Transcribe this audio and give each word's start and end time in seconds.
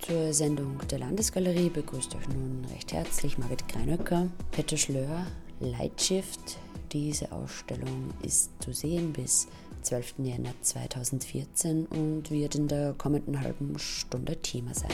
Zur 0.00 0.32
Sendung 0.32 0.78
der 0.90 0.98
Landesgalerie 0.98 1.68
begrüßt 1.68 2.14
euch 2.16 2.28
nun 2.28 2.64
recht 2.72 2.92
herzlich 2.92 3.36
Margit 3.36 3.68
Greinöcker, 3.68 4.28
Peter 4.50 4.76
Schlör, 4.76 5.26
Lightshift. 5.60 6.58
Diese 6.92 7.30
Ausstellung 7.32 8.10
ist 8.22 8.50
zu 8.62 8.72
sehen 8.72 9.12
bis 9.12 9.46
12. 9.82 10.14
Jänner 10.18 10.54
2014 10.62 11.86
und 11.86 12.30
wird 12.30 12.54
in 12.54 12.66
der 12.66 12.94
kommenden 12.94 13.40
halben 13.40 13.78
Stunde 13.78 14.36
Thema 14.36 14.74
sein. 14.74 14.90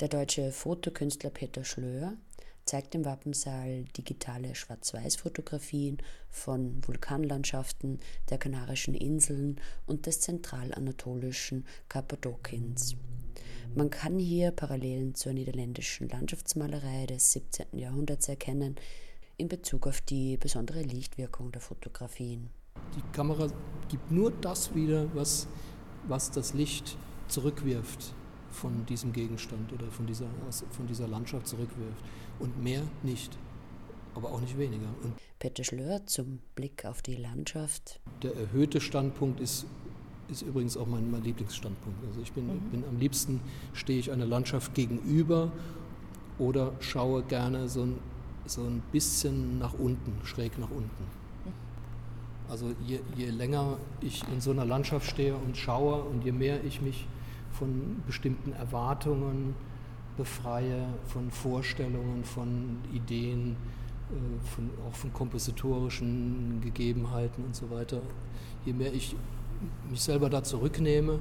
Der 0.00 0.06
deutsche 0.06 0.52
Fotokünstler 0.52 1.30
Peter 1.30 1.64
Schlöer 1.64 2.12
zeigt 2.64 2.94
im 2.94 3.04
Wappensaal 3.04 3.82
digitale 3.96 4.54
Schwarz-Weiß-Fotografien 4.54 5.98
von 6.30 6.80
Vulkanlandschaften 6.86 7.98
der 8.30 8.38
Kanarischen 8.38 8.94
Inseln 8.94 9.60
und 9.86 10.06
des 10.06 10.20
zentralanatolischen 10.20 11.66
Kappadokiens. 11.88 12.94
Man 13.74 13.90
kann 13.90 14.20
hier 14.20 14.52
Parallelen 14.52 15.16
zur 15.16 15.32
niederländischen 15.32 16.08
Landschaftsmalerei 16.08 17.06
des 17.06 17.32
17. 17.32 17.76
Jahrhunderts 17.76 18.28
erkennen 18.28 18.76
in 19.36 19.48
Bezug 19.48 19.88
auf 19.88 20.00
die 20.00 20.36
besondere 20.36 20.82
Lichtwirkung 20.82 21.50
der 21.50 21.60
Fotografien. 21.60 22.50
Die 22.94 23.12
Kamera 23.12 23.48
gibt 23.88 24.12
nur 24.12 24.30
das 24.30 24.72
wieder, 24.76 25.12
was, 25.16 25.48
was 26.06 26.30
das 26.30 26.54
Licht 26.54 26.96
zurückwirft 27.26 28.14
von 28.58 28.84
diesem 28.86 29.12
Gegenstand 29.12 29.72
oder 29.72 29.86
von 29.90 30.06
dieser, 30.06 30.26
von 30.70 30.86
dieser 30.86 31.08
Landschaft 31.08 31.46
zurückwirft. 31.46 32.02
Und 32.38 32.62
mehr 32.62 32.82
nicht, 33.02 33.36
aber 34.14 34.30
auch 34.30 34.40
nicht 34.40 34.58
weniger. 34.58 34.88
Und 35.02 35.14
Peter 35.38 35.62
Schlör 35.64 36.04
zum 36.06 36.40
Blick 36.54 36.84
auf 36.84 37.00
die 37.02 37.14
Landschaft. 37.14 38.00
Der 38.22 38.34
erhöhte 38.34 38.80
Standpunkt 38.80 39.40
ist, 39.40 39.66
ist 40.28 40.42
übrigens 40.42 40.76
auch 40.76 40.86
mein, 40.86 41.10
mein 41.10 41.22
Lieblingsstandpunkt. 41.22 42.04
Also 42.06 42.20
ich 42.20 42.32
bin, 42.32 42.46
mhm. 42.46 42.70
bin 42.70 42.84
am 42.84 42.98
liebsten, 42.98 43.40
stehe 43.72 43.98
ich 43.98 44.10
einer 44.10 44.26
Landschaft 44.26 44.74
gegenüber 44.74 45.52
oder 46.38 46.72
schaue 46.80 47.22
gerne 47.22 47.68
so 47.68 47.82
ein, 47.82 47.98
so 48.46 48.62
ein 48.62 48.82
bisschen 48.92 49.58
nach 49.58 49.74
unten, 49.74 50.14
schräg 50.24 50.58
nach 50.58 50.70
unten. 50.70 51.04
Mhm. 51.44 51.52
Also 52.48 52.74
je, 52.84 53.00
je 53.16 53.30
länger 53.30 53.78
ich 54.00 54.22
in 54.32 54.40
so 54.40 54.50
einer 54.50 54.64
Landschaft 54.64 55.08
stehe 55.08 55.36
und 55.36 55.56
schaue 55.56 56.02
und 56.02 56.24
je 56.24 56.32
mehr 56.32 56.64
ich 56.64 56.80
mich 56.80 57.06
von 57.52 58.02
bestimmten 58.06 58.52
Erwartungen 58.52 59.54
befreie, 60.16 60.86
von 61.06 61.30
Vorstellungen, 61.30 62.24
von 62.24 62.78
Ideen, 62.92 63.56
äh, 64.10 64.46
von, 64.48 64.70
auch 64.86 64.94
von 64.94 65.12
kompositorischen 65.12 66.60
Gegebenheiten 66.60 67.44
und 67.44 67.54
so 67.54 67.70
weiter. 67.70 68.02
Je 68.64 68.72
mehr 68.72 68.92
ich 68.92 69.16
mich 69.90 70.00
selber 70.00 70.28
da 70.28 70.42
zurücknehme 70.42 71.18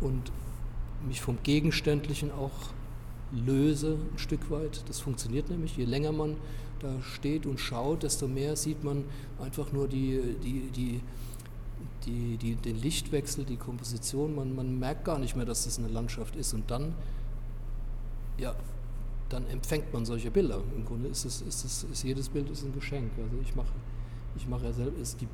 und 0.00 0.32
mich 1.06 1.20
vom 1.20 1.38
Gegenständlichen 1.42 2.30
auch 2.30 2.52
löse 3.32 3.98
ein 4.12 4.18
Stück 4.18 4.50
weit. 4.50 4.84
Das 4.88 5.00
funktioniert 5.00 5.50
nämlich. 5.50 5.76
Je 5.76 5.84
länger 5.84 6.12
man 6.12 6.36
da 6.80 7.00
steht 7.02 7.46
und 7.46 7.58
schaut, 7.58 8.02
desto 8.02 8.28
mehr 8.28 8.56
sieht 8.56 8.84
man 8.84 9.04
einfach 9.40 9.72
nur 9.72 9.88
die, 9.88 10.36
die, 10.42 10.70
die 10.70 11.00
die, 12.06 12.36
die, 12.36 12.54
den 12.56 12.80
Lichtwechsel, 12.80 13.44
die 13.44 13.56
Komposition, 13.56 14.34
man, 14.34 14.54
man 14.54 14.78
merkt 14.78 15.04
gar 15.04 15.18
nicht 15.18 15.36
mehr, 15.36 15.46
dass 15.46 15.64
das 15.64 15.78
eine 15.78 15.88
Landschaft 15.88 16.36
ist. 16.36 16.52
Und 16.54 16.70
dann, 16.70 16.94
ja, 18.38 18.54
dann 19.28 19.46
empfängt 19.48 19.92
man 19.92 20.04
solche 20.04 20.30
Bilder. 20.30 20.60
Im 20.76 20.84
Grunde 20.84 21.08
ist, 21.08 21.24
es, 21.24 21.40
ist, 21.40 21.64
es, 21.64 21.84
ist 21.84 22.02
jedes 22.04 22.28
Bild 22.28 22.50
ist 22.50 22.62
ein 22.62 22.74
Geschenk. 22.74 23.10
Also 23.16 23.36
ich 23.42 23.54
mache, 23.54 23.72
ich 24.36 24.46
mache 24.46 24.66
ja 24.66 24.72
selbst, 24.72 25.20
die, 25.20 25.28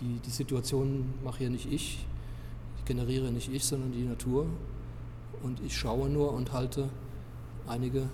die, 0.00 0.20
die 0.24 0.30
Situation 0.30 1.12
mache 1.24 1.44
ja 1.44 1.50
nicht 1.50 1.70
ich, 1.70 2.06
ich 2.78 2.84
generiere 2.84 3.30
nicht 3.30 3.52
ich, 3.52 3.64
sondern 3.64 3.92
die 3.92 4.04
Natur. 4.04 4.46
Und 5.42 5.60
ich 5.64 5.76
schaue 5.76 6.08
nur 6.08 6.32
und 6.32 6.52
halte 6.52 6.88
einige 7.66 8.08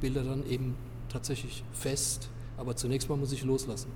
Bilder 0.00 0.24
dann 0.24 0.46
eben 0.46 0.76
tatsächlich 1.08 1.64
fest. 1.72 2.28
Aber 2.56 2.76
zunächst 2.76 3.08
mal 3.08 3.16
muss 3.16 3.32
ich 3.32 3.44
loslassen. 3.44 3.90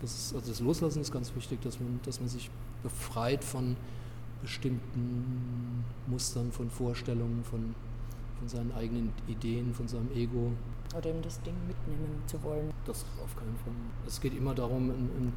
Das, 0.00 0.14
ist, 0.14 0.34
also 0.34 0.48
das 0.48 0.60
Loslassen 0.60 1.00
ist 1.00 1.12
ganz 1.12 1.34
wichtig, 1.34 1.60
dass 1.62 1.78
man, 1.80 2.00
dass 2.04 2.20
man 2.20 2.28
sich 2.28 2.50
befreit 2.82 3.44
von 3.44 3.76
bestimmten 4.42 5.84
Mustern, 6.06 6.50
von 6.52 6.70
Vorstellungen, 6.70 7.44
von, 7.44 7.74
von 8.38 8.48
seinen 8.48 8.72
eigenen 8.72 9.12
Ideen, 9.28 9.74
von 9.74 9.86
seinem 9.86 10.10
Ego. 10.14 10.52
Oder 10.96 11.10
eben 11.10 11.22
das 11.22 11.40
Ding 11.42 11.54
mitnehmen 11.66 12.22
zu 12.26 12.42
wollen. 12.42 12.72
Das 12.84 13.04
auf 13.22 13.36
keinen 13.36 13.56
Fall. 13.56 13.72
Es 14.06 14.20
geht 14.20 14.36
immer 14.36 14.54
darum, 14.54 14.90
ein, 14.90 15.10
ein 15.18 15.32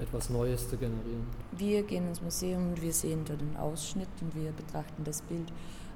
etwas 0.00 0.30
Neues 0.30 0.68
zu 0.68 0.76
generieren. 0.76 1.26
Wir 1.52 1.82
gehen 1.82 2.08
ins 2.08 2.22
Museum 2.22 2.70
und 2.70 2.82
wir 2.82 2.92
sehen 2.92 3.22
dort 3.26 3.40
einen 3.40 3.56
Ausschnitt 3.56 4.08
und 4.20 4.34
wir 4.34 4.52
betrachten 4.52 5.04
das 5.04 5.22
Bild. 5.22 5.52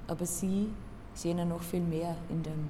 Aber 0.07 0.27
Sie 0.27 0.69
sehen 1.15 1.39
ja 1.39 1.45
noch 1.45 1.63
viel 1.63 1.81
mehr 1.81 2.17
in 2.29 2.43
dem 2.43 2.69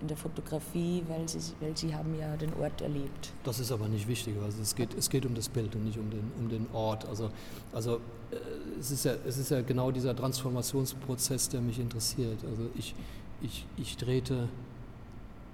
in 0.00 0.08
der 0.08 0.16
Fotografie, 0.16 1.02
weil 1.08 1.28
sie, 1.28 1.38
weil 1.60 1.76
sie 1.76 1.94
haben 1.94 2.14
ja 2.18 2.36
den 2.36 2.52
Ort 2.54 2.80
erlebt. 2.82 3.32
Das 3.44 3.58
ist 3.58 3.72
aber 3.72 3.88
nicht 3.88 4.06
wichtig. 4.06 4.34
Also 4.42 4.60
es 4.60 4.74
geht, 4.74 4.94
es 4.94 5.08
geht 5.08 5.24
um 5.24 5.34
das 5.34 5.48
Bild 5.48 5.74
und 5.74 5.84
nicht 5.84 5.98
um 5.98 6.10
den, 6.10 6.30
um 6.38 6.48
den 6.48 6.66
Ort. 6.72 7.06
Also, 7.06 7.30
also 7.72 7.96
äh, 8.30 8.36
es, 8.78 8.90
ist 8.90 9.04
ja, 9.04 9.14
es 9.26 9.38
ist 9.38 9.50
ja 9.50 9.62
genau 9.62 9.90
dieser 9.90 10.14
Transformationsprozess, 10.14 11.48
der 11.48 11.60
mich 11.60 11.78
interessiert. 11.78 12.38
Also 12.44 12.68
ich, 12.76 12.94
ich, 13.40 13.66
ich 13.76 13.96
trete, 13.96 14.48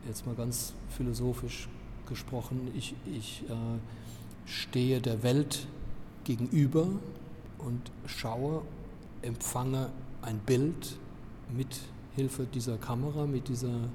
jetzt 0.07 0.27
mal 0.27 0.35
ganz 0.35 0.75
philosophisch 0.91 1.69
gesprochen, 2.09 2.73
ich, 2.75 2.95
ich 3.07 3.45
äh, 3.49 3.55
stehe 4.45 5.01
der 5.01 5.23
Welt 5.23 5.67
gegenüber 6.25 6.89
und 7.59 7.91
schaue, 8.07 8.63
empfange 9.23 9.91
ein 10.21 10.39
Bild 10.39 10.97
mit 11.57 11.81
Hilfe 12.15 12.47
dieser 12.53 12.77
Kamera, 12.77 13.27
mit 13.27 13.49
dieser 13.49 13.89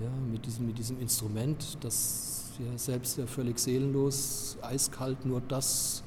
ja, 0.00 0.08
mit, 0.30 0.46
diesem, 0.46 0.66
mit 0.66 0.78
diesem 0.78 1.00
Instrument, 1.00 1.78
das 1.80 2.52
ja 2.58 2.78
selbst 2.78 3.18
ja 3.18 3.26
völlig 3.26 3.58
seelenlos, 3.58 4.56
eiskalt 4.62 5.24
nur 5.24 5.40
das 5.40 6.02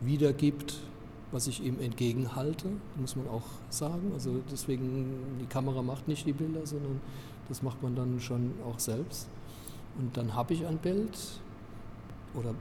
wiedergibt, 0.00 0.78
was 1.32 1.46
ich 1.46 1.62
ihm 1.62 1.78
entgegenhalte, 1.80 2.68
muss 2.96 3.16
man 3.16 3.28
auch 3.28 3.44
sagen. 3.68 4.10
Also 4.14 4.40
deswegen, 4.50 5.38
die 5.40 5.46
Kamera 5.46 5.82
macht 5.82 6.08
nicht 6.08 6.26
die 6.26 6.32
Bilder, 6.32 6.66
sondern 6.66 7.00
das 7.48 7.62
macht 7.62 7.82
man 7.82 7.94
dann 7.94 8.20
schon 8.20 8.52
auch 8.66 8.78
selbst. 8.78 9.28
Und 9.98 10.16
dann 10.16 10.34
habe 10.34 10.54
ich 10.54 10.66
ein 10.66 10.78
Bild 10.78 11.18
oder 12.34 12.54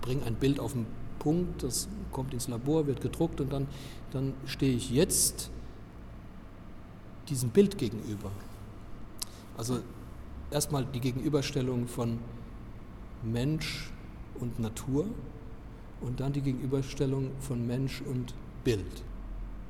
bringe 0.00 0.24
ein 0.24 0.34
Bild 0.34 0.60
auf 0.60 0.72
den 0.72 0.86
Punkt, 1.18 1.62
das 1.62 1.88
kommt 2.12 2.34
ins 2.34 2.48
Labor, 2.48 2.86
wird 2.86 3.00
gedruckt 3.00 3.40
und 3.40 3.52
dann, 3.52 3.66
dann 4.10 4.34
stehe 4.44 4.74
ich 4.76 4.90
jetzt 4.90 5.50
diesem 7.28 7.50
Bild 7.50 7.78
gegenüber. 7.78 8.30
Also 9.56 9.78
erstmal 10.54 10.86
die 10.86 11.00
Gegenüberstellung 11.00 11.88
von 11.88 12.18
Mensch 13.22 13.90
und 14.40 14.60
Natur 14.60 15.06
und 16.00 16.20
dann 16.20 16.32
die 16.32 16.42
Gegenüberstellung 16.42 17.32
von 17.40 17.66
Mensch 17.66 18.02
und 18.02 18.34
Bild. 18.62 19.02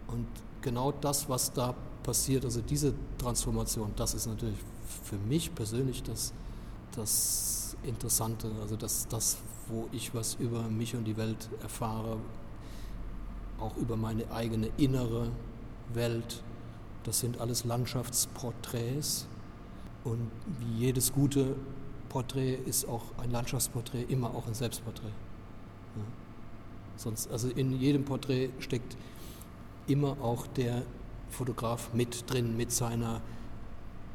Und 0.08 0.26
genau 0.60 0.92
das, 0.92 1.28
was 1.28 1.52
da 1.52 1.74
passiert, 2.02 2.44
also 2.44 2.60
diese 2.60 2.92
Transformation, 3.18 3.92
das 3.96 4.12
ist 4.14 4.26
natürlich 4.26 4.58
für 5.02 5.16
mich 5.16 5.54
persönlich 5.54 6.02
das, 6.02 6.34
das 6.94 7.76
Interessante, 7.82 8.50
also 8.60 8.76
das, 8.76 9.08
das, 9.08 9.38
wo 9.68 9.88
ich 9.90 10.14
was 10.14 10.34
über 10.34 10.62
mich 10.64 10.94
und 10.94 11.04
die 11.04 11.16
Welt 11.16 11.48
erfahre, 11.62 12.18
auch 13.58 13.76
über 13.76 13.96
meine 13.96 14.30
eigene 14.30 14.68
innere 14.76 15.30
Welt. 15.94 16.42
Das 17.04 17.20
sind 17.20 17.40
alles 17.40 17.64
Landschaftsporträts, 17.64 19.26
und 20.04 20.30
wie 20.60 20.84
jedes 20.86 21.12
gute 21.12 21.56
Porträt 22.08 22.54
ist 22.54 22.86
auch 22.86 23.02
ein 23.18 23.30
Landschaftsporträt 23.30 24.02
immer 24.08 24.34
auch 24.34 24.46
ein 24.46 24.54
Selbstporträt. 24.54 25.08
Ja. 25.08 26.02
Sonst, 26.96 27.30
also 27.30 27.48
in 27.48 27.78
jedem 27.80 28.04
Porträt 28.04 28.50
steckt 28.60 28.96
immer 29.86 30.16
auch 30.22 30.46
der 30.46 30.82
Fotograf 31.30 31.92
mit 31.92 32.30
drin, 32.30 32.56
mit 32.56 32.70
seiner 32.70 33.20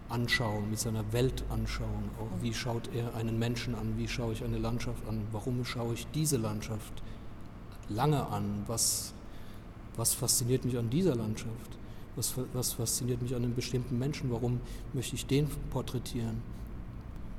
Anschauung, 0.07 0.69
mit 0.69 0.79
seiner 0.79 1.11
Weltanschauung. 1.11 2.09
Auch 2.19 2.41
wie 2.41 2.53
schaut 2.53 2.89
er 2.95 3.15
einen 3.15 3.37
Menschen 3.37 3.75
an, 3.75 3.97
wie 3.97 4.07
schaue 4.07 4.33
ich 4.33 4.43
eine 4.43 4.57
Landschaft 4.57 5.05
an, 5.07 5.27
warum 5.31 5.65
schaue 5.65 5.93
ich 5.93 6.07
diese 6.13 6.37
Landschaft 6.37 7.03
lange 7.89 8.25
an, 8.27 8.63
was, 8.67 9.13
was 9.95 10.13
fasziniert 10.13 10.65
mich 10.65 10.77
an 10.77 10.89
dieser 10.89 11.15
Landschaft, 11.15 11.77
was, 12.15 12.33
was 12.53 12.73
fasziniert 12.73 13.21
mich 13.21 13.35
an 13.35 13.43
einem 13.43 13.55
bestimmten 13.55 13.97
Menschen, 13.97 14.31
warum 14.31 14.59
möchte 14.93 15.15
ich 15.15 15.25
den 15.25 15.47
porträtieren 15.69 16.41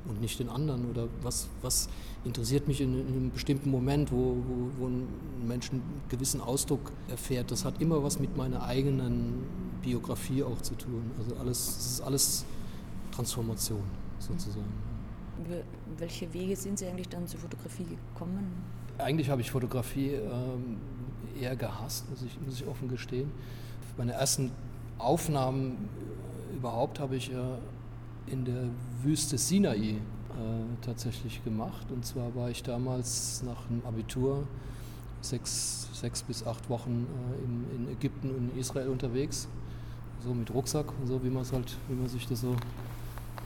und 0.05 0.21
nicht 0.21 0.39
den 0.39 0.49
anderen 0.49 0.89
oder 0.89 1.07
was, 1.21 1.47
was 1.61 1.89
interessiert 2.25 2.67
mich 2.67 2.81
in, 2.81 2.99
in 2.99 3.07
einem 3.07 3.31
bestimmten 3.31 3.69
Moment, 3.69 4.11
wo, 4.11 4.37
wo, 4.47 4.69
wo 4.79 4.87
ein 4.87 5.07
Mensch 5.47 5.71
einen 5.71 5.83
gewissen 6.09 6.41
Ausdruck 6.41 6.91
erfährt. 7.09 7.51
Das 7.51 7.65
hat 7.65 7.81
immer 7.81 8.03
was 8.03 8.19
mit 8.19 8.35
meiner 8.35 8.63
eigenen 8.63 9.43
Biografie 9.81 10.43
auch 10.43 10.61
zu 10.61 10.75
tun. 10.75 11.11
Also 11.17 11.35
alles, 11.35 11.77
es 11.77 11.85
ist 11.85 12.01
alles 12.01 12.45
Transformation 13.11 13.83
sozusagen. 14.19 14.73
Welche 15.97 16.31
Wege 16.33 16.55
sind 16.55 16.79
Sie 16.79 16.85
eigentlich 16.85 17.09
dann 17.09 17.27
zur 17.27 17.39
Fotografie 17.39 17.85
gekommen? 17.85 18.47
Eigentlich 18.97 19.29
habe 19.29 19.41
ich 19.41 19.49
Fotografie 19.49 20.11
ähm, 20.11 20.77
eher 21.39 21.55
gehasst, 21.55 22.09
muss 22.09 22.21
ich, 22.21 22.39
muss 22.45 22.61
ich 22.61 22.67
offen 22.67 22.87
gestehen. 22.87 23.31
Meine 23.97 24.13
ersten 24.13 24.51
Aufnahmen 24.97 25.89
überhaupt 26.55 26.99
habe 26.99 27.15
ich 27.15 27.31
äh, 27.31 27.35
in 28.27 28.45
der 28.45 28.63
Wüste 29.03 29.37
Sinai 29.37 29.75
äh, 29.75 29.95
tatsächlich 30.81 31.43
gemacht. 31.43 31.87
Und 31.91 32.05
zwar 32.05 32.33
war 32.35 32.49
ich 32.49 32.63
damals 32.63 33.43
nach 33.43 33.65
dem 33.67 33.85
Abitur 33.85 34.47
sechs, 35.21 35.87
sechs 35.93 36.23
bis 36.23 36.45
acht 36.45 36.69
Wochen 36.69 37.05
äh, 37.05 37.75
in, 37.75 37.91
Ägypten 37.91 38.29
und 38.29 38.51
in 38.53 38.59
Israel 38.59 38.89
unterwegs 38.89 39.47
so 40.23 40.33
mit 40.33 40.53
Rucksack 40.53 40.85
und 40.99 41.07
so, 41.07 41.23
wie 41.23 41.29
man 41.29 41.41
es 41.41 41.51
halt, 41.51 41.77
wie 41.87 41.95
man 41.95 42.07
sich 42.07 42.27
das 42.27 42.41
so 42.41 42.55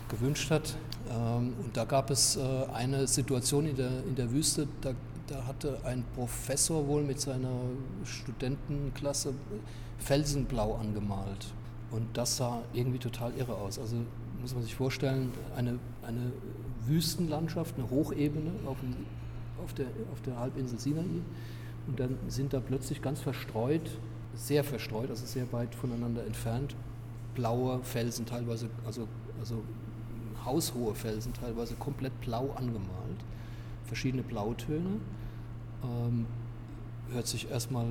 gewünscht 0.10 0.52
hat. 0.52 0.76
Ähm, 1.10 1.54
und 1.64 1.76
da 1.76 1.86
gab 1.86 2.10
es 2.10 2.36
äh, 2.36 2.42
eine 2.74 3.08
Situation 3.08 3.66
in 3.66 3.76
der, 3.76 4.04
in 4.08 4.16
der 4.16 4.32
Wüste, 4.32 4.68
da, 4.82 4.92
da 5.28 5.46
hatte 5.46 5.80
ein 5.86 6.04
Professor 6.16 6.88
wohl 6.88 7.04
mit 7.04 7.20
seiner 7.20 7.62
Studentenklasse 8.04 9.34
Felsenblau 9.98 10.76
angemalt. 10.76 11.54
Und 11.92 12.06
das 12.14 12.38
sah 12.38 12.62
irgendwie 12.74 13.00
total 13.00 13.34
irre 13.36 13.56
aus. 13.56 13.80
Also 13.80 13.98
muss 14.42 14.54
man 14.54 14.64
sich 14.64 14.76
vorstellen, 14.76 15.32
eine, 15.56 15.80
eine 16.06 16.32
Wüstenlandschaft, 16.86 17.76
eine 17.78 17.90
Hochebene 17.90 18.52
auf, 18.66 18.78
auf, 19.64 19.74
der, 19.74 19.88
auf 20.12 20.22
der 20.22 20.38
Halbinsel 20.38 20.80
Sinai. 20.80 21.06
Und 21.88 22.00
dann 22.00 22.18
sind 22.28 22.54
da 22.54 22.60
plötzlich 22.60 23.02
ganz 23.02 23.22
verstreut 23.22 23.90
sehr 24.36 24.64
verstreut, 24.64 25.10
also 25.10 25.26
sehr 25.26 25.52
weit 25.52 25.74
voneinander 25.74 26.26
entfernt. 26.26 26.76
Blaue 27.34 27.82
Felsen, 27.84 28.26
teilweise, 28.26 28.70
also, 28.86 29.08
also 29.40 29.64
haushohe 30.44 30.94
Felsen, 30.94 31.34
teilweise 31.34 31.76
komplett 31.76 32.20
blau 32.22 32.52
angemalt. 32.56 33.24
Verschiedene 33.86 34.24
Blautöne. 34.24 35.00
Ähm, 35.84 36.26
hört 37.12 37.28
sich 37.28 37.50
erstmal 37.50 37.86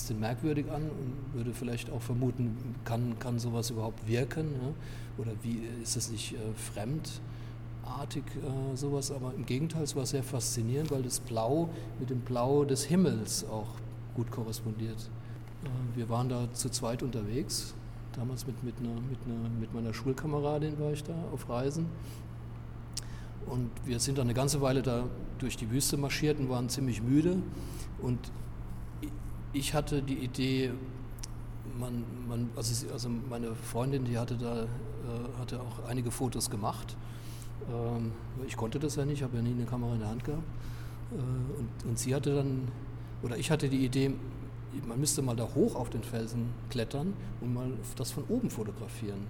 bisschen 0.00 0.20
merkwürdig 0.20 0.70
an 0.70 0.82
und 0.82 1.34
würde 1.34 1.52
vielleicht 1.52 1.90
auch 1.90 2.00
vermuten, 2.00 2.56
kann, 2.84 3.18
kann 3.18 3.38
sowas 3.38 3.70
überhaupt 3.70 4.06
wirken? 4.08 4.52
Ja? 4.54 5.22
Oder 5.22 5.32
wie 5.42 5.60
ist 5.82 5.96
das 5.96 6.10
nicht 6.10 6.34
äh, 6.34 6.38
fremdartig, 6.72 8.24
äh, 8.36 8.76
sowas? 8.76 9.10
Aber 9.10 9.32
im 9.34 9.46
Gegenteil, 9.46 9.82
es 9.82 9.94
war 9.94 10.06
sehr 10.06 10.22
faszinierend, 10.22 10.90
weil 10.90 11.02
das 11.02 11.20
Blau 11.20 11.68
mit 11.98 12.10
dem 12.10 12.20
Blau 12.20 12.64
des 12.64 12.84
Himmels 12.84 13.44
auch 13.44 13.68
gut 14.14 14.30
korrespondiert. 14.30 15.10
Äh, 15.64 15.96
wir 15.96 16.08
waren 16.08 16.28
da 16.28 16.48
zu 16.52 16.70
zweit 16.70 17.02
unterwegs. 17.02 17.74
Damals 18.14 18.46
mit, 18.46 18.62
mit, 18.64 18.74
einer, 18.78 19.00
mit, 19.08 19.18
einer, 19.24 19.48
mit 19.60 19.72
meiner 19.72 19.94
Schulkameradin 19.94 20.78
war 20.80 20.92
ich 20.92 21.04
da 21.04 21.14
auf 21.32 21.48
Reisen. 21.48 21.86
Und 23.46 23.70
wir 23.84 24.00
sind 24.00 24.18
dann 24.18 24.26
eine 24.26 24.34
ganze 24.34 24.60
Weile 24.60 24.82
da 24.82 25.04
durch 25.38 25.56
die 25.56 25.70
Wüste 25.70 25.96
marschiert 25.96 26.38
und 26.38 26.48
waren 26.48 26.68
ziemlich 26.68 27.02
müde. 27.02 27.36
Und 28.00 28.18
ich 29.52 29.74
hatte 29.74 30.02
die 30.02 30.18
Idee, 30.18 30.72
man, 31.78 32.04
man, 32.28 32.50
also, 32.56 32.86
also 32.92 33.08
meine 33.08 33.54
Freundin, 33.54 34.04
die 34.04 34.18
hatte 34.18 34.36
da 34.36 34.62
äh, 34.62 35.38
hatte 35.38 35.60
auch 35.60 35.88
einige 35.88 36.10
Fotos 36.10 36.50
gemacht. 36.50 36.96
Ähm, 37.68 38.12
ich 38.46 38.56
konnte 38.56 38.78
das 38.78 38.96
ja 38.96 39.04
nicht, 39.04 39.22
habe 39.22 39.36
ja 39.36 39.42
nie 39.42 39.52
eine 39.52 39.64
Kamera 39.64 39.94
in 39.94 40.00
der 40.00 40.08
Hand 40.08 40.24
gehabt. 40.24 40.44
Äh, 41.12 41.58
und, 41.58 41.68
und 41.88 41.98
sie 41.98 42.14
hatte 42.14 42.34
dann 42.34 42.68
oder 43.22 43.36
ich 43.36 43.50
hatte 43.50 43.68
die 43.68 43.84
Idee, 43.84 44.12
man 44.86 44.98
müsste 44.98 45.22
mal 45.22 45.36
da 45.36 45.48
hoch 45.54 45.74
auf 45.74 45.90
den 45.90 46.02
Felsen 46.02 46.50
klettern 46.70 47.12
und 47.40 47.52
mal 47.52 47.70
das 47.96 48.12
von 48.12 48.24
oben 48.28 48.50
fotografieren. 48.50 49.26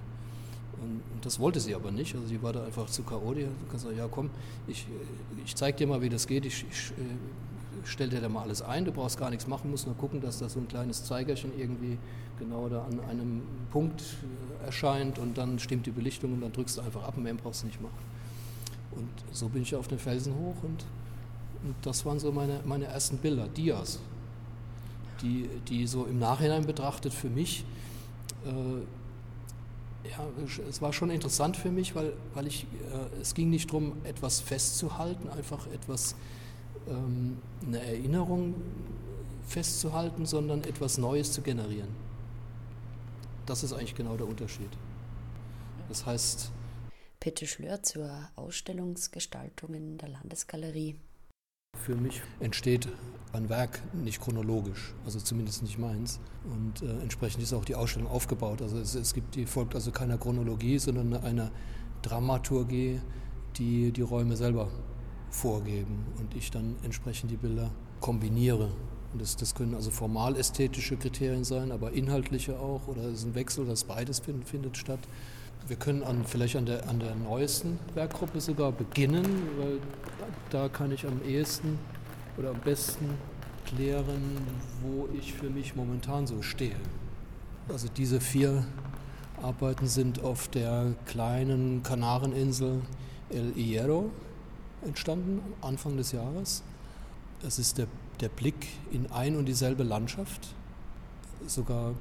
Und, 0.81 1.03
und 1.15 1.27
das 1.27 1.41
wollte 1.41 1.61
sie 1.61 1.75
aber 1.75 1.91
nicht. 1.91 2.15
Also 2.15 2.27
sie 2.27 2.43
war 2.43 2.53
da 2.53 2.65
einfach 2.65 2.87
zu 2.87 3.03
K.O. 3.03 3.35
Die 3.35 3.45
hat 3.45 3.71
gesagt, 3.71 3.97
ja 3.97 4.07
komm, 4.09 4.31
ich, 4.67 4.87
ich 5.45 5.55
zeig 5.57 5.77
dir 5.77 5.87
mal, 5.87 6.01
wie 6.03 6.09
das 6.09 6.27
geht. 6.27 6.47
Ich, 6.47 6.65
ich 6.71 6.93
äh, 7.73 7.85
stell 7.85 8.09
dir 8.09 8.21
da 8.21 8.29
mal 8.29 8.43
alles 8.43 8.63
ein. 8.63 8.85
Du 8.85 8.93
brauchst 8.93 9.19
gar 9.19 9.31
nichts 9.31 9.47
machen, 9.47 9.71
musst 9.71 9.87
nur 9.87 9.97
gucken, 9.97 10.21
dass 10.21 10.39
da 10.39 10.49
so 10.49 10.61
ein 10.61 10.69
kleines 10.69 11.05
Zeigerchen 11.05 11.53
irgendwie 11.59 11.99
genau 12.39 12.69
da 12.69 12.85
an 12.85 13.01
einem 13.09 13.43
Punkt 13.71 14.03
äh, 14.03 14.67
erscheint 14.67 15.19
und 15.19 15.37
dann 15.37 15.59
stimmt 15.59 15.87
die 15.87 15.91
Belichtung 15.91 16.33
und 16.33 16.41
dann 16.41 16.53
drückst 16.53 16.79
du 16.79 16.83
einfach 16.83 17.03
ab 17.05 17.17
und 17.17 17.25
mehr 17.25 17.35
brauchst 17.35 17.63
du 17.63 17.67
nicht 17.67 17.81
machen. 17.81 18.11
Und 18.93 19.09
so 19.33 19.49
bin 19.49 19.63
ich 19.63 19.75
auf 19.75 19.89
den 19.89 19.99
Felsen 19.99 20.35
hoch 20.35 20.57
und 20.63 20.85
und 21.63 21.75
das 21.83 22.07
waren 22.07 22.19
so 22.19 22.33
meine, 22.33 22.61
meine 22.65 22.87
ersten 22.87 23.19
Bilder, 23.19 23.47
Dias, 23.49 23.99
die, 25.21 25.49
die 25.69 25.87
so 25.87 26.05
im 26.07 26.19
Nachhinein 26.19 26.65
betrachtet 26.65 27.13
für 27.13 27.29
mich, 27.29 27.65
äh, 28.47 30.09
ja, 30.09 30.25
es 30.69 30.81
war 30.81 30.95
schon 30.95 31.11
interessant 31.11 31.59
für 31.59 31.71
mich, 31.71 31.95
weil, 31.95 32.15
weil 32.33 32.47
ich, 32.47 32.65
äh, 32.65 33.21
es 33.21 33.35
ging 33.35 33.51
nicht 33.51 33.69
darum, 33.69 33.93
etwas 34.05 34.41
festzuhalten, 34.41 35.29
einfach 35.29 35.67
etwas, 35.75 36.15
ähm, 36.89 37.39
eine 37.67 37.81
Erinnerung 37.81 38.55
festzuhalten, 39.47 40.27
sondern 40.27 40.63
etwas 40.65 40.99
Neues 40.99 41.33
zu 41.33 41.43
generieren. 41.43 41.89
Das 43.47 43.65
ist 43.65 43.73
eigentlich 43.73 43.95
genau 43.95 44.17
der 44.17 44.27
Unterschied. 44.27 44.71
Das 45.89 46.07
heißt, 46.07 46.53
Peter 47.19 47.47
Schlör 47.47 47.83
zur 47.83 48.11
Ausstellungsgestaltung 48.37 49.75
in 49.75 49.99
der 49.99 50.09
Landesgalerie. 50.09 50.97
Für 51.77 51.95
mich 51.95 52.23
entsteht 52.41 52.89
ein 53.33 53.49
Werk 53.49 53.81
nicht 53.93 54.21
chronologisch, 54.21 54.95
also 55.05 55.19
zumindest 55.21 55.63
nicht 55.63 55.79
meins. 55.79 56.21
Und 56.45 56.83
äh, 56.83 57.01
entsprechend 57.01 57.43
ist 57.43 57.53
auch 57.53 57.65
die 57.65 57.75
Ausstellung 57.75 58.09
aufgebaut. 58.09 58.63
Also 58.63 58.79
es, 58.79 58.95
es 58.95 59.15
gibt, 59.15 59.35
die 59.35 59.47
folgt 59.47 59.75
also 59.75 59.91
keiner 59.91 60.19
Chronologie, 60.19 60.79
sondern 60.79 61.15
einer 61.15 61.51
Dramaturgie, 62.03 63.01
die 63.57 63.93
die 63.93 64.03
Räume 64.03 64.37
selber 64.37 64.71
vorgeben 65.31 66.05
und 66.19 66.35
ich 66.35 66.51
dann 66.51 66.77
entsprechend 66.83 67.31
die 67.31 67.37
Bilder 67.37 67.71
kombiniere. 68.01 68.71
Und 69.13 69.23
das, 69.23 69.37
das 69.37 69.55
können 69.55 69.75
also 69.75 69.91
formal 69.91 70.37
ästhetische 70.37 70.97
Kriterien 70.97 71.45
sein, 71.45 71.73
aber 71.73 71.93
inhaltliche 71.93 72.59
auch, 72.59 72.87
oder 72.87 73.03
es 73.05 73.21
ist 73.21 73.27
ein 73.27 73.35
Wechsel, 73.35 73.67
das 73.67 73.85
beides 73.85 74.21
find, 74.21 74.47
findet 74.47 74.77
statt. 74.77 75.01
Wir 75.67 75.77
können 75.77 76.03
an, 76.03 76.25
vielleicht 76.25 76.57
an 76.57 76.67
der, 76.67 76.89
an 76.89 77.01
der 77.01 77.15
neuesten 77.15 77.79
Werkgruppe 77.95 78.41
sogar 78.41 78.73
beginnen, 78.73 79.25
weil 79.59 79.79
da 80.51 80.69
kann 80.69 80.93
ich 80.93 81.07
am 81.07 81.21
ehesten 81.27 81.79
oder 82.37 82.51
am 82.51 82.61
besten 82.61 83.07
klären, 83.67 84.39
wo 84.83 85.09
ich 85.17 85.35
für 85.35 85.51
mich 85.51 85.77
momentan 85.77 86.27
so 86.27 86.43
stehe. 86.43 86.77
Also 87.69 87.89
diese 87.95 88.21
vier 88.21 88.65
Arbeiten 89.43 89.87
sind 89.87 90.23
auf 90.23 90.49
der 90.49 90.95
kleinen 91.07 91.83
Kanareninsel 91.83 92.81
El 93.31 93.53
Hierro 93.55 94.11
entstanden, 94.85 95.41
Anfang 95.61 95.97
des 95.97 96.13
Jahres. 96.13 96.63
Es 97.47 97.59
ist 97.59 97.79
der, 97.79 97.87
der 98.21 98.29
Blick 98.29 98.69
in 98.91 99.11
ein 99.11 99.37
und 99.37 99.47
dieselbe 99.47 99.83
Landschaft, 99.83 100.55
sogar 101.47 101.95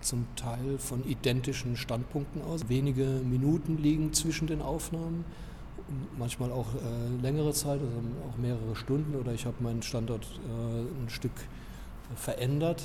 zum 0.00 0.26
Teil 0.34 0.78
von 0.78 1.06
identischen 1.06 1.76
Standpunkten 1.76 2.42
aus. 2.42 2.68
Wenige 2.68 3.04
Minuten 3.04 3.78
liegen 3.78 4.12
zwischen 4.12 4.46
den 4.46 4.62
Aufnahmen, 4.62 5.24
manchmal 6.18 6.50
auch 6.50 6.66
äh, 6.74 7.22
längere 7.22 7.52
Zeit, 7.52 7.80
also 7.80 8.00
auch 8.28 8.36
mehrere 8.38 8.74
Stunden 8.74 9.14
oder 9.14 9.32
ich 9.32 9.46
habe 9.46 9.62
meinen 9.62 9.82
Standort 9.82 10.24
äh, 10.24 11.02
ein 11.04 11.08
Stück 11.08 11.32
verändert 12.14 12.82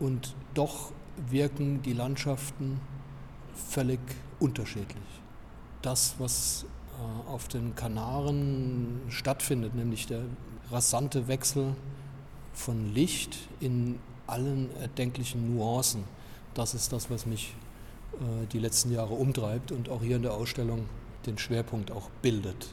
und 0.00 0.34
doch 0.54 0.92
wirken 1.28 1.82
die 1.82 1.92
Landschaften 1.92 2.80
völlig 3.54 4.00
unterschiedlich. 4.40 5.04
Das, 5.82 6.16
was 6.18 6.66
auf 7.26 7.48
den 7.48 7.74
Kanaren 7.74 9.00
stattfindet, 9.08 9.74
nämlich 9.74 10.06
der 10.06 10.22
rasante 10.70 11.28
Wechsel 11.28 11.74
von 12.52 12.94
Licht 12.94 13.36
in 13.60 13.98
allen 14.26 14.70
erdenklichen 14.80 15.54
Nuancen, 15.54 16.04
das 16.54 16.74
ist 16.74 16.92
das, 16.92 17.10
was 17.10 17.26
mich 17.26 17.54
äh, 18.14 18.46
die 18.52 18.58
letzten 18.58 18.92
Jahre 18.92 19.14
umtreibt 19.14 19.72
und 19.72 19.88
auch 19.88 20.02
hier 20.02 20.16
in 20.16 20.22
der 20.22 20.34
Ausstellung 20.34 20.86
den 21.26 21.38
Schwerpunkt 21.38 21.90
auch 21.90 22.08
bildet. 22.22 22.72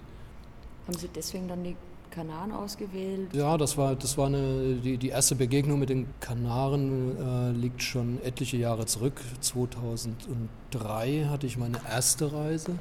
Haben 0.87 0.97
Sie 0.97 1.09
deswegen 1.13 1.47
dann 1.47 1.63
die 1.63 1.75
Kanaren 2.11 2.51
ausgewählt? 2.51 3.33
Ja, 3.33 3.57
das 3.57 3.77
war, 3.77 3.95
das 3.95 4.17
war 4.17 4.27
eine, 4.27 4.75
die, 4.75 4.97
die 4.97 5.09
erste 5.09 5.35
Begegnung 5.35 5.79
mit 5.79 5.89
den 5.89 6.07
Kanaren 6.19 7.17
äh, 7.17 7.51
liegt 7.51 7.81
schon 7.81 8.21
etliche 8.23 8.57
Jahre 8.57 8.85
zurück. 8.85 9.21
2003 9.39 11.27
hatte 11.29 11.47
ich 11.47 11.57
meine 11.57 11.79
erste 11.89 12.31
Reise. 12.33 12.77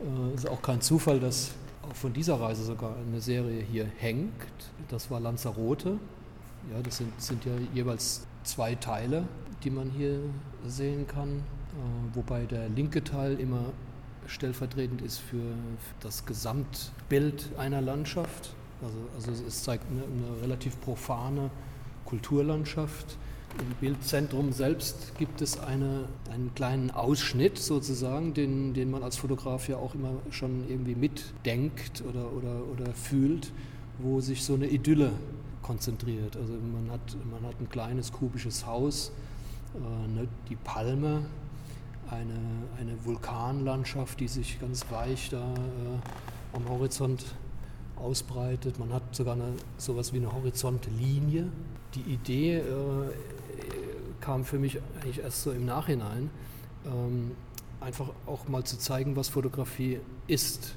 Äh, 0.00 0.34
ist 0.34 0.48
auch 0.48 0.62
kein 0.62 0.80
Zufall, 0.80 1.20
dass 1.20 1.52
auch 1.82 1.94
von 1.94 2.12
dieser 2.12 2.40
Reise 2.40 2.64
sogar 2.64 2.96
eine 2.96 3.20
Serie 3.20 3.62
hier 3.62 3.86
hängt. 3.98 4.32
Das 4.88 5.10
war 5.10 5.20
Lanzarote. 5.20 5.98
Ja, 6.72 6.80
das 6.82 6.98
sind, 6.98 7.20
sind 7.20 7.44
ja 7.44 7.52
jeweils 7.74 8.26
zwei 8.42 8.74
Teile, 8.74 9.24
die 9.62 9.70
man 9.70 9.90
hier 9.90 10.18
sehen 10.66 11.06
kann, 11.06 11.28
äh, 11.28 12.14
wobei 12.14 12.44
der 12.46 12.68
linke 12.68 13.04
Teil 13.04 13.38
immer 13.38 13.64
stellvertretend 14.26 15.02
ist 15.02 15.18
für 15.18 15.42
das 16.00 16.24
Gesamtbild 16.24 17.50
einer 17.58 17.82
Landschaft. 17.82 18.54
Also, 18.82 18.96
also 19.14 19.46
es 19.46 19.62
zeigt 19.62 19.84
eine, 19.90 20.02
eine 20.02 20.42
relativ 20.42 20.80
profane 20.80 21.50
Kulturlandschaft. 22.06 23.18
Im 23.58 23.74
Bildzentrum 23.80 24.52
selbst 24.52 25.16
gibt 25.16 25.40
es 25.40 25.58
eine, 25.58 26.08
einen 26.30 26.52
kleinen 26.54 26.90
Ausschnitt 26.90 27.58
sozusagen, 27.58 28.34
den, 28.34 28.74
den 28.74 28.90
man 28.90 29.02
als 29.02 29.16
Fotograf 29.16 29.68
ja 29.68 29.76
auch 29.76 29.94
immer 29.94 30.10
schon 30.30 30.68
irgendwie 30.68 30.94
mitdenkt 30.94 32.02
oder, 32.08 32.32
oder, 32.32 32.62
oder 32.72 32.92
fühlt, 32.92 33.52
wo 33.98 34.20
sich 34.20 34.42
so 34.42 34.54
eine 34.54 34.66
Idylle 34.66 35.12
konzentriert. 35.62 36.36
Also 36.36 36.52
man 36.52 36.90
hat, 36.90 37.16
man 37.30 37.48
hat 37.48 37.60
ein 37.60 37.68
kleines 37.68 38.12
kubisches 38.12 38.66
Haus, 38.66 39.12
äh, 39.74 40.12
ne, 40.12 40.28
die 40.48 40.56
Palme, 40.56 41.22
eine, 42.10 42.38
eine 42.78 43.04
Vulkanlandschaft, 43.04 44.20
die 44.20 44.28
sich 44.28 44.60
ganz 44.60 44.84
weich 44.90 45.30
da 45.30 45.54
äh, 45.54 46.56
am 46.56 46.68
Horizont 46.68 47.24
ausbreitet. 47.96 48.78
Man 48.78 48.92
hat 48.92 49.14
sogar 49.14 49.34
eine, 49.34 49.54
sowas 49.78 50.12
wie 50.12 50.18
eine 50.18 50.32
Horizontlinie. 50.32 51.46
Die 51.94 52.12
Idee 52.12 52.58
äh, 52.58 52.62
kam 54.24 54.44
für 54.44 54.58
mich 54.58 54.78
eigentlich 55.00 55.20
erst 55.20 55.42
so 55.42 55.52
im 55.52 55.66
Nachhinein, 55.66 56.30
ähm, 56.86 57.32
einfach 57.80 58.08
auch 58.26 58.48
mal 58.48 58.64
zu 58.64 58.78
zeigen, 58.78 59.16
was 59.16 59.28
Fotografie 59.28 60.00
ist. 60.26 60.76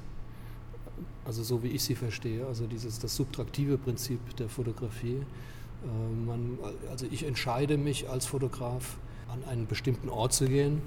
Also 1.24 1.42
so 1.42 1.62
wie 1.62 1.68
ich 1.68 1.82
sie 1.82 1.94
verstehe, 1.94 2.46
also 2.46 2.66
dieses 2.66 2.98
das 2.98 3.16
subtraktive 3.16 3.78
Prinzip 3.78 4.36
der 4.36 4.50
Fotografie. 4.50 5.16
Äh, 5.16 6.26
man, 6.26 6.58
also 6.90 7.06
ich 7.10 7.24
entscheide 7.24 7.78
mich 7.78 8.10
als 8.10 8.26
Fotograf, 8.26 8.98
an 9.32 9.44
einen 9.44 9.66
bestimmten 9.66 10.10
Ort 10.10 10.34
zu 10.34 10.46
gehen, 10.46 10.82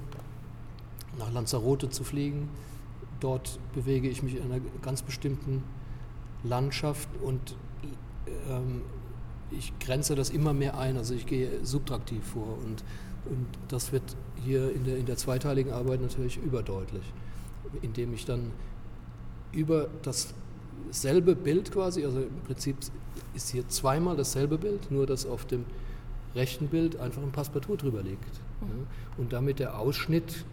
nach 1.18 1.32
Lanzarote 1.32 1.90
zu 1.90 2.04
fliegen. 2.04 2.48
Dort 3.18 3.58
bewege 3.74 4.08
ich 4.08 4.22
mich 4.22 4.36
in 4.36 4.42
einer 4.42 4.60
ganz 4.82 5.02
bestimmten 5.02 5.64
Landschaft 6.44 7.08
und 7.22 7.56
ähm, 8.48 8.82
ich 9.58 9.72
grenze 9.78 10.14
das 10.14 10.30
immer 10.30 10.52
mehr 10.52 10.78
ein, 10.78 10.96
also 10.96 11.14
ich 11.14 11.26
gehe 11.26 11.64
subtraktiv 11.64 12.24
vor 12.24 12.58
und, 12.64 12.84
und 13.30 13.46
das 13.68 13.92
wird 13.92 14.02
hier 14.44 14.72
in 14.72 14.84
der, 14.84 14.96
in 14.96 15.06
der 15.06 15.16
zweiteiligen 15.16 15.72
Arbeit 15.72 16.00
natürlich 16.00 16.38
überdeutlich, 16.38 17.04
indem 17.82 18.12
ich 18.14 18.24
dann 18.24 18.50
über 19.52 19.88
dasselbe 20.02 21.34
Bild 21.34 21.70
quasi, 21.72 22.04
also 22.04 22.20
im 22.20 22.40
Prinzip 22.46 22.76
ist 23.34 23.50
hier 23.50 23.68
zweimal 23.68 24.16
dasselbe 24.16 24.58
Bild, 24.58 24.90
nur 24.90 25.06
dass 25.06 25.26
auf 25.26 25.44
dem 25.44 25.64
rechten 26.34 26.68
Bild 26.68 26.98
einfach 26.98 27.22
ein 27.22 27.32
Passepartout 27.32 27.76
drüber 27.76 28.02
liegt. 28.02 28.34
Mhm. 28.60 28.68
Ja, 28.68 28.86
und 29.18 29.32
damit 29.32 29.58
der 29.58 29.78
Ausschnitt 29.78 30.44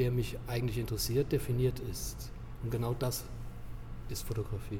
der 0.00 0.10
mich 0.10 0.38
eigentlich 0.46 0.78
interessiert, 0.78 1.30
definiert 1.30 1.78
ist. 1.90 2.30
Und 2.62 2.70
genau 2.70 2.94
das 2.98 3.24
ist 4.08 4.26
Fotografie. 4.26 4.78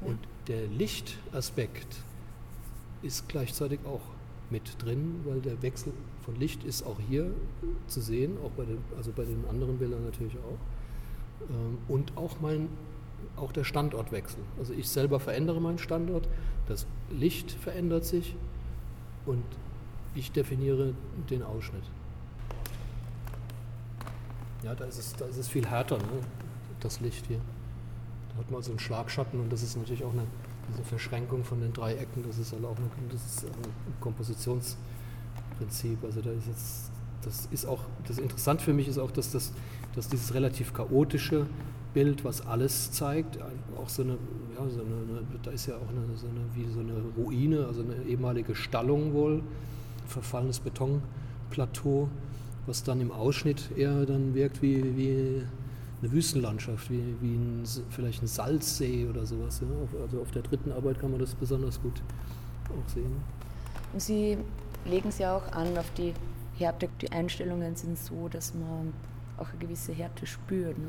Und 0.00 0.18
der 0.46 0.66
Lichtaspekt 0.66 1.96
ist 3.02 3.28
gleichzeitig 3.28 3.80
auch 3.84 4.00
mit 4.50 4.82
drin, 4.82 5.20
weil 5.24 5.40
der 5.40 5.60
Wechsel 5.62 5.92
von 6.24 6.36
Licht 6.36 6.64
ist 6.64 6.84
auch 6.84 6.98
hier 7.08 7.30
zu 7.86 8.00
sehen, 8.00 8.36
auch 8.44 8.50
bei 8.50 8.64
den, 8.64 8.78
also 8.96 9.12
bei 9.12 9.24
den 9.24 9.44
anderen 9.48 9.78
Bildern 9.78 10.04
natürlich 10.04 10.36
auch. 10.38 11.50
Ähm, 11.50 11.78
und 11.88 12.16
auch, 12.16 12.40
mein, 12.40 12.68
auch 13.36 13.52
der 13.52 13.64
Standortwechsel. 13.64 14.40
Also 14.58 14.72
ich 14.72 14.88
selber 14.88 15.20
verändere 15.20 15.60
meinen 15.60 15.78
Standort, 15.78 16.28
das 16.66 16.86
Licht 17.10 17.50
verändert 17.50 18.04
sich 18.04 18.36
und 19.26 19.44
ich 20.14 20.32
definiere 20.32 20.94
den 21.30 21.42
Ausschnitt. 21.42 21.84
Ja, 24.64 24.74
da 24.74 24.84
ist 24.84 24.98
es, 24.98 25.14
da 25.14 25.26
ist 25.26 25.36
es 25.36 25.48
viel 25.48 25.66
härter, 25.66 25.98
ne? 25.98 26.04
das 26.80 27.00
Licht 27.00 27.26
hier. 27.26 27.40
Hat 28.38 28.50
man 28.50 28.62
so 28.62 28.70
einen 28.70 28.78
Schlagschatten 28.78 29.38
und 29.40 29.52
das 29.52 29.62
ist 29.62 29.76
natürlich 29.76 30.04
auch 30.04 30.12
eine 30.12 30.24
diese 30.70 30.84
Verschränkung 30.84 31.44
von 31.44 31.60
den 31.60 31.72
drei 31.72 31.94
Ecken, 31.94 32.22
das 32.26 32.38
ist 32.38 32.52
halt 32.52 32.62
auch 32.64 32.76
eine, 32.76 32.90
das 33.10 33.24
ist 33.24 33.46
ein 33.46 33.52
Kompositionsprinzip. 34.00 36.04
Also 36.04 36.20
da 36.20 36.30
ist 36.30 36.46
jetzt, 36.46 36.90
das 37.22 37.48
ist 37.50 37.64
auch, 37.66 37.80
das 38.06 38.18
interessant 38.18 38.60
für 38.60 38.74
mich 38.74 38.86
ist 38.86 38.98
auch, 38.98 39.10
dass, 39.10 39.32
das, 39.32 39.54
dass 39.94 40.08
dieses 40.08 40.34
relativ 40.34 40.74
chaotische 40.74 41.46
Bild, 41.94 42.22
was 42.22 42.46
alles 42.46 42.92
zeigt, 42.92 43.38
auch 43.78 43.88
so 43.88 44.02
eine, 44.02 44.18
ja, 44.58 44.68
so 44.68 44.80
eine, 44.80 45.22
da 45.42 45.50
ist 45.50 45.64
ja 45.66 45.76
auch 45.76 45.88
eine, 45.88 46.02
so 46.16 46.26
eine, 46.26 46.40
wie 46.54 46.66
so 46.70 46.80
eine 46.80 47.02
Ruine, 47.16 47.64
also 47.66 47.82
eine 47.82 48.02
ehemalige 48.06 48.54
Stallung 48.54 49.14
wohl, 49.14 49.42
verfallenes 50.06 50.60
Betonplateau 50.60 52.10
was 52.68 52.84
dann 52.84 53.00
im 53.00 53.10
Ausschnitt 53.10 53.70
eher 53.76 54.04
dann 54.04 54.34
wirkt 54.34 54.60
wie, 54.60 54.96
wie 54.96 55.42
eine 56.00 56.12
Wüstenlandschaft, 56.12 56.90
wie, 56.90 57.02
wie 57.20 57.34
ein, 57.34 57.62
vielleicht 57.90 58.22
ein 58.22 58.26
Salzsee 58.26 59.06
oder 59.08 59.26
sowas. 59.26 59.60
Ja. 59.60 60.02
Also 60.02 60.20
auf 60.20 60.30
der 60.30 60.42
dritten 60.42 60.72
Arbeit 60.72 61.00
kann 61.00 61.10
man 61.10 61.20
das 61.20 61.34
besonders 61.34 61.80
gut 61.80 62.00
auch 62.68 62.88
sehen. 62.92 63.12
Und 63.92 64.00
Sie 64.00 64.38
legen 64.84 65.08
es 65.08 65.18
ja 65.18 65.36
auch 65.36 65.52
an 65.52 65.76
auf 65.76 65.90
die 65.96 66.14
Härte. 66.56 66.88
Die 67.00 67.10
Einstellungen 67.10 67.74
sind 67.76 67.98
so, 67.98 68.28
dass 68.28 68.54
man 68.54 68.92
auch 69.38 69.48
eine 69.48 69.58
gewisse 69.58 69.92
Härte 69.92 70.26
spürt. 70.26 70.78
Ne? 70.78 70.88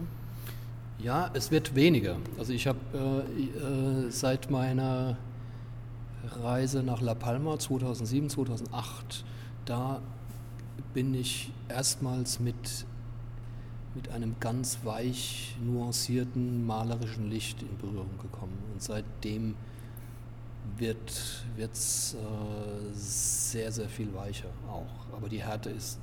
Ja, 0.99 1.29
es 1.33 1.49
wird 1.49 1.75
weniger. 1.75 2.17
Also 2.37 2.53
ich 2.53 2.67
habe 2.67 2.79
äh, 2.93 4.07
äh, 4.07 4.11
seit 4.11 4.51
meiner 4.51 5.17
Reise 6.41 6.83
nach 6.83 7.01
La 7.01 7.15
Palma 7.15 7.57
2007, 7.57 8.29
2008, 8.29 9.23
da 9.65 10.01
bin 10.93 11.13
ich 11.13 11.51
erstmals 11.69 12.39
mit, 12.39 12.85
mit 13.96 14.10
einem 14.10 14.36
ganz 14.39 14.79
weich 14.84 15.55
nuancierten 15.63 16.65
malerischen 16.65 17.29
Licht 17.29 17.62
in 17.62 17.77
Berührung 17.77 18.17
gekommen. 18.22 18.58
Und 18.74 18.81
seitdem 18.81 19.55
wird 20.77 21.10
es 21.58 22.13
äh, 22.13 22.93
sehr, 22.93 23.72
sehr 23.72 23.89
viel 23.89 24.13
weicher 24.13 24.50
auch. 24.67 25.15
Aber 25.15 25.27
die 25.27 25.41
Härte 25.41 25.69
ist 25.69 26.00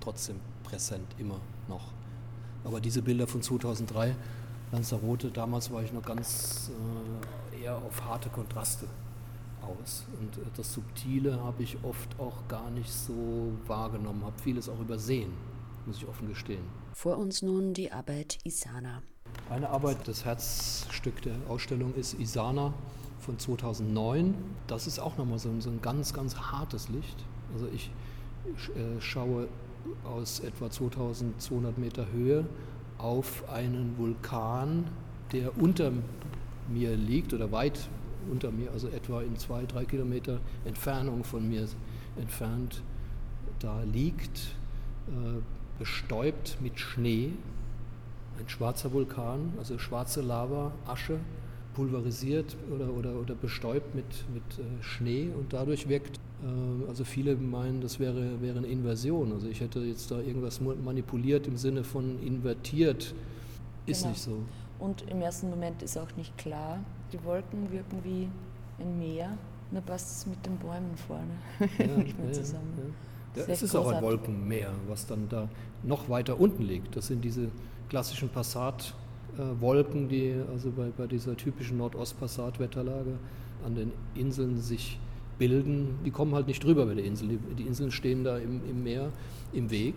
trotzdem 0.00 0.36
präsent, 0.62 1.06
immer 1.18 1.40
noch. 1.68 1.92
Aber 2.64 2.80
diese 2.80 3.02
Bilder 3.02 3.26
von 3.26 3.42
2003, 3.42 4.14
Lanzarote, 4.72 5.30
damals 5.30 5.70
war 5.72 5.82
ich 5.82 5.92
noch 5.92 6.02
ganz 6.02 6.70
äh, 7.52 7.62
eher 7.62 7.76
auf 7.76 8.04
harte 8.04 8.28
Kontraste 8.28 8.86
aus. 9.62 10.04
Und 10.20 10.36
äh, 10.36 10.46
das 10.56 10.72
Subtile 10.72 11.42
habe 11.42 11.62
ich 11.62 11.76
oft 11.82 12.18
auch 12.18 12.46
gar 12.48 12.70
nicht 12.70 12.90
so 12.92 13.52
wahrgenommen, 13.66 14.24
habe 14.24 14.38
vieles 14.40 14.68
auch 14.68 14.78
übersehen, 14.80 15.32
muss 15.86 15.96
ich 15.96 16.06
offen 16.06 16.28
gestehen. 16.28 16.79
Vor 16.92 17.18
uns 17.18 17.42
nun 17.42 17.72
die 17.74 17.92
Arbeit 17.92 18.38
Isana. 18.44 19.02
Eine 19.48 19.70
Arbeit, 19.70 20.06
das 20.06 20.24
Herzstück 20.24 21.22
der 21.22 21.34
Ausstellung 21.48 21.94
ist 21.94 22.14
Isana 22.18 22.74
von 23.18 23.38
2009. 23.38 24.34
Das 24.66 24.86
ist 24.86 24.98
auch 24.98 25.16
nochmal 25.16 25.38
so 25.38 25.48
ein, 25.48 25.60
so 25.60 25.70
ein 25.70 25.80
ganz, 25.80 26.12
ganz 26.12 26.36
hartes 26.36 26.88
Licht. 26.88 27.24
Also 27.52 27.68
ich 27.72 27.90
äh, 28.74 29.00
schaue 29.00 29.48
aus 30.04 30.40
etwa 30.40 30.70
2200 30.70 31.78
Meter 31.78 32.10
Höhe 32.12 32.46
auf 32.98 33.48
einen 33.48 33.96
Vulkan, 33.98 34.88
der 35.32 35.56
unter 35.58 35.92
mir 36.68 36.96
liegt 36.96 37.32
oder 37.32 37.50
weit 37.50 37.88
unter 38.30 38.50
mir, 38.50 38.70
also 38.70 38.88
etwa 38.88 39.22
in 39.22 39.36
zwei, 39.36 39.64
drei 39.64 39.84
Kilometer 39.84 40.40
Entfernung 40.64 41.24
von 41.24 41.48
mir 41.48 41.66
entfernt, 42.16 42.82
da 43.58 43.82
liegt, 43.82 44.56
äh, 45.08 45.40
bestäubt 45.80 46.58
mit 46.60 46.78
Schnee, 46.78 47.32
ein 48.38 48.48
schwarzer 48.48 48.92
Vulkan, 48.92 49.54
also 49.58 49.78
schwarze 49.78 50.20
Lava, 50.20 50.72
Asche, 50.86 51.18
pulverisiert 51.74 52.54
oder, 52.72 52.92
oder, 52.92 53.14
oder 53.14 53.34
bestäubt 53.34 53.94
mit, 53.94 54.04
mit 54.32 54.42
äh, 54.58 54.82
Schnee 54.82 55.30
und 55.36 55.54
dadurch 55.54 55.88
wirkt, 55.88 56.18
äh, 56.42 56.88
also 56.88 57.04
viele 57.04 57.34
meinen, 57.34 57.80
das 57.80 57.98
wäre, 57.98 58.42
wäre 58.42 58.58
eine 58.58 58.66
Inversion. 58.66 59.32
Also 59.32 59.48
ich 59.48 59.60
hätte 59.62 59.80
jetzt 59.80 60.10
da 60.10 60.20
irgendwas 60.20 60.60
manipuliert 60.60 61.46
im 61.46 61.56
Sinne 61.56 61.82
von 61.82 62.22
invertiert. 62.22 63.14
Ist 63.86 64.00
genau. 64.00 64.10
nicht 64.10 64.22
so. 64.22 64.42
Und 64.78 65.02
im 65.10 65.22
ersten 65.22 65.48
Moment 65.48 65.82
ist 65.82 65.96
auch 65.96 66.14
nicht 66.16 66.36
klar, 66.36 66.80
die 67.12 67.24
Wolken 67.24 67.72
wirken 67.72 67.98
wie 68.04 68.28
ein 68.78 68.98
Meer, 68.98 69.38
nur 69.70 69.82
passt 69.82 70.18
es 70.18 70.26
mit 70.26 70.44
den 70.44 70.58
Bäumen 70.58 70.94
vorne 71.06 71.30
ja, 71.78 72.02
nicht 72.02 72.18
mehr 72.18 72.32
zusammen. 72.32 72.74
Ja, 72.76 73.09
ja. 73.36 73.44
es 73.46 73.62
ist 73.62 73.74
auch 73.74 73.92
ein 73.92 74.02
Wolkenmeer, 74.02 74.72
was 74.88 75.06
dann 75.06 75.28
da 75.28 75.48
noch 75.82 76.08
weiter 76.08 76.38
unten 76.40 76.62
liegt. 76.62 76.96
Das 76.96 77.06
sind 77.06 77.24
diese 77.24 77.48
klassischen 77.88 78.28
Passat 78.28 78.94
äh, 79.38 79.60
Wolken, 79.60 80.08
die 80.08 80.34
also 80.52 80.70
bei, 80.70 80.90
bei 80.96 81.06
dieser 81.06 81.36
typischen 81.36 81.78
Nordost-Passat-Wetterlage 81.78 83.18
an 83.64 83.74
den 83.74 83.92
Inseln 84.14 84.60
sich 84.60 84.98
bilden, 85.38 85.98
die 86.04 86.10
kommen 86.10 86.34
halt 86.34 86.46
nicht 86.46 86.62
drüber 86.62 86.84
über 86.84 86.94
die 86.94 87.06
Insel. 87.06 87.28
Die, 87.28 87.54
die 87.54 87.62
Inseln 87.64 87.90
stehen 87.90 88.24
da 88.24 88.38
im, 88.38 88.60
im 88.68 88.82
Meer 88.82 89.10
im 89.52 89.70
Weg. 89.70 89.94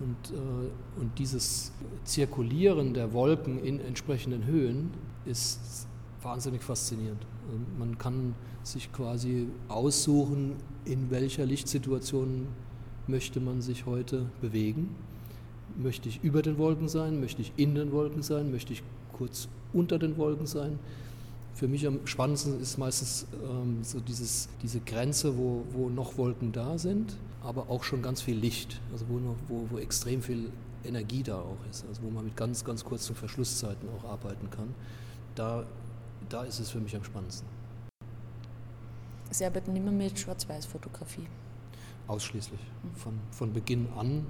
Und, 0.00 0.36
äh, 0.36 1.00
und 1.00 1.18
dieses 1.18 1.72
Zirkulieren 2.04 2.92
der 2.92 3.12
Wolken 3.12 3.62
in 3.62 3.80
entsprechenden 3.80 4.44
Höhen 4.44 4.90
ist 5.24 5.86
wahnsinnig 6.20 6.62
faszinierend. 6.62 7.24
Also 7.46 7.58
man 7.78 7.98
kann 7.98 8.34
sich 8.64 8.92
quasi 8.92 9.48
aussuchen, 9.68 10.56
in 10.84 11.10
welcher 11.10 11.46
Lichtsituation 11.46 12.48
möchte 13.06 13.40
man 13.40 13.60
sich 13.60 13.86
heute 13.86 14.26
bewegen. 14.40 14.94
Möchte 15.76 16.08
ich 16.08 16.22
über 16.22 16.42
den 16.42 16.58
Wolken 16.58 16.88
sein? 16.88 17.20
Möchte 17.20 17.42
ich 17.42 17.52
in 17.56 17.74
den 17.74 17.92
Wolken 17.92 18.22
sein? 18.22 18.50
Möchte 18.50 18.72
ich 18.72 18.82
kurz 19.12 19.48
unter 19.72 19.98
den 19.98 20.16
Wolken 20.16 20.46
sein? 20.46 20.78
Für 21.54 21.68
mich 21.68 21.86
am 21.86 22.06
spannendsten 22.06 22.60
ist 22.60 22.78
meistens 22.78 23.26
ähm, 23.44 23.78
so 23.82 24.00
dieses, 24.00 24.48
diese 24.62 24.80
Grenze, 24.80 25.36
wo, 25.36 25.64
wo 25.72 25.88
noch 25.88 26.16
Wolken 26.16 26.52
da 26.52 26.78
sind, 26.78 27.16
aber 27.42 27.68
auch 27.68 27.84
schon 27.84 28.02
ganz 28.02 28.22
viel 28.22 28.36
Licht, 28.36 28.80
also 28.92 29.04
wo, 29.08 29.18
noch, 29.18 29.36
wo, 29.48 29.66
wo 29.70 29.78
extrem 29.78 30.22
viel 30.22 30.50
Energie 30.84 31.22
da 31.22 31.38
auch 31.38 31.58
ist, 31.70 31.84
also 31.86 32.02
wo 32.02 32.10
man 32.10 32.24
mit 32.24 32.36
ganz, 32.36 32.64
ganz 32.64 32.84
kurzen 32.84 33.14
Verschlusszeiten 33.14 33.88
auch 33.96 34.08
arbeiten 34.08 34.50
kann. 34.50 34.74
Da, 35.34 35.64
da 36.28 36.44
ist 36.44 36.58
es 36.58 36.70
für 36.70 36.80
mich 36.80 36.96
am 36.96 37.04
spannendsten. 37.04 37.46
Sie 39.30 39.44
arbeiten 39.44 39.74
immer 39.76 39.92
mit 39.92 40.18
Schwarz-Weiß-Fotografie? 40.18 41.26
Ausschließlich. 42.12 42.60
Von, 42.94 43.14
von 43.30 43.52
Beginn 43.54 43.88
an 43.96 44.26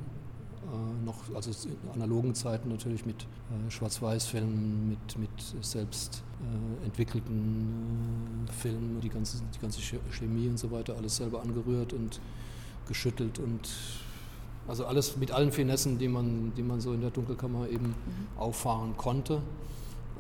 äh, 0.63 1.05
noch, 1.05 1.17
also 1.35 1.51
in 1.69 2.01
analogen 2.01 2.33
Zeiten 2.37 2.69
natürlich 2.69 3.05
mit 3.05 3.23
äh, 3.25 3.71
Schwarz-Weiß-Filmen, 3.71 4.91
mit, 4.91 5.19
mit 5.19 5.65
selbst 5.65 6.23
äh, 6.41 6.87
entwickelten 6.87 8.47
äh, 8.49 8.53
Filmen, 8.53 9.01
die 9.01 9.09
ganze, 9.09 9.43
die 9.53 9.59
ganze 9.59 9.81
Chemie 10.13 10.49
und 10.49 10.59
so 10.59 10.71
weiter, 10.71 10.95
alles 10.97 11.17
selber 11.17 11.43
angerührt 11.43 11.93
und 11.93 12.21
geschüttelt 12.87 13.41
und 13.41 13.69
also 14.69 14.87
alles 14.87 15.17
mit 15.17 15.33
allen 15.33 15.51
Finessen, 15.51 15.99
die 15.99 16.07
man, 16.07 16.53
die 16.57 16.63
man 16.63 16.81
so 16.81 16.93
in 16.93 17.01
der 17.01 17.11
Dunkelkammer 17.11 17.69
eben 17.69 17.87
mhm. 17.87 17.95
auffahren 18.39 18.97
konnte. 18.97 19.43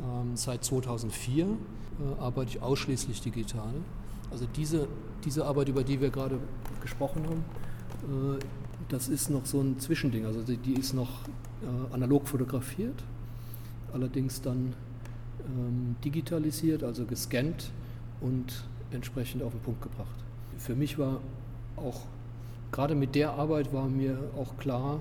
Ähm, 0.02 0.36
seit 0.36 0.64
2004 0.64 1.44
äh, 1.46 2.20
arbeite 2.20 2.50
ich 2.50 2.60
ausschließlich 2.60 3.20
digital. 3.20 3.72
Also 4.32 4.46
diese, 4.56 4.88
diese 5.24 5.46
Arbeit, 5.46 5.68
über 5.68 5.84
die 5.84 6.00
wir 6.00 6.10
gerade 6.10 6.40
gesprochen 6.82 7.24
haben, 7.24 7.44
äh, 8.02 8.38
das 8.88 9.08
ist 9.08 9.30
noch 9.30 9.46
so 9.46 9.60
ein 9.60 9.78
Zwischending. 9.78 10.26
Also 10.26 10.42
die, 10.42 10.56
die 10.56 10.74
ist 10.74 10.92
noch 10.92 11.22
äh, 11.62 11.94
analog 11.94 12.28
fotografiert, 12.28 13.02
allerdings 13.92 14.42
dann 14.42 14.74
ähm, 15.46 15.96
digitalisiert, 16.04 16.82
also 16.82 17.04
gescannt 17.04 17.70
und 18.20 18.64
entsprechend 18.90 19.42
auf 19.42 19.52
den 19.52 19.60
Punkt 19.60 19.82
gebracht. 19.82 20.16
Für 20.58 20.74
mich 20.74 20.98
war 20.98 21.20
auch, 21.76 22.02
gerade 22.70 22.94
mit 22.94 23.14
der 23.14 23.32
Arbeit 23.32 23.72
war 23.72 23.88
mir 23.88 24.18
auch 24.36 24.56
klar, 24.58 25.00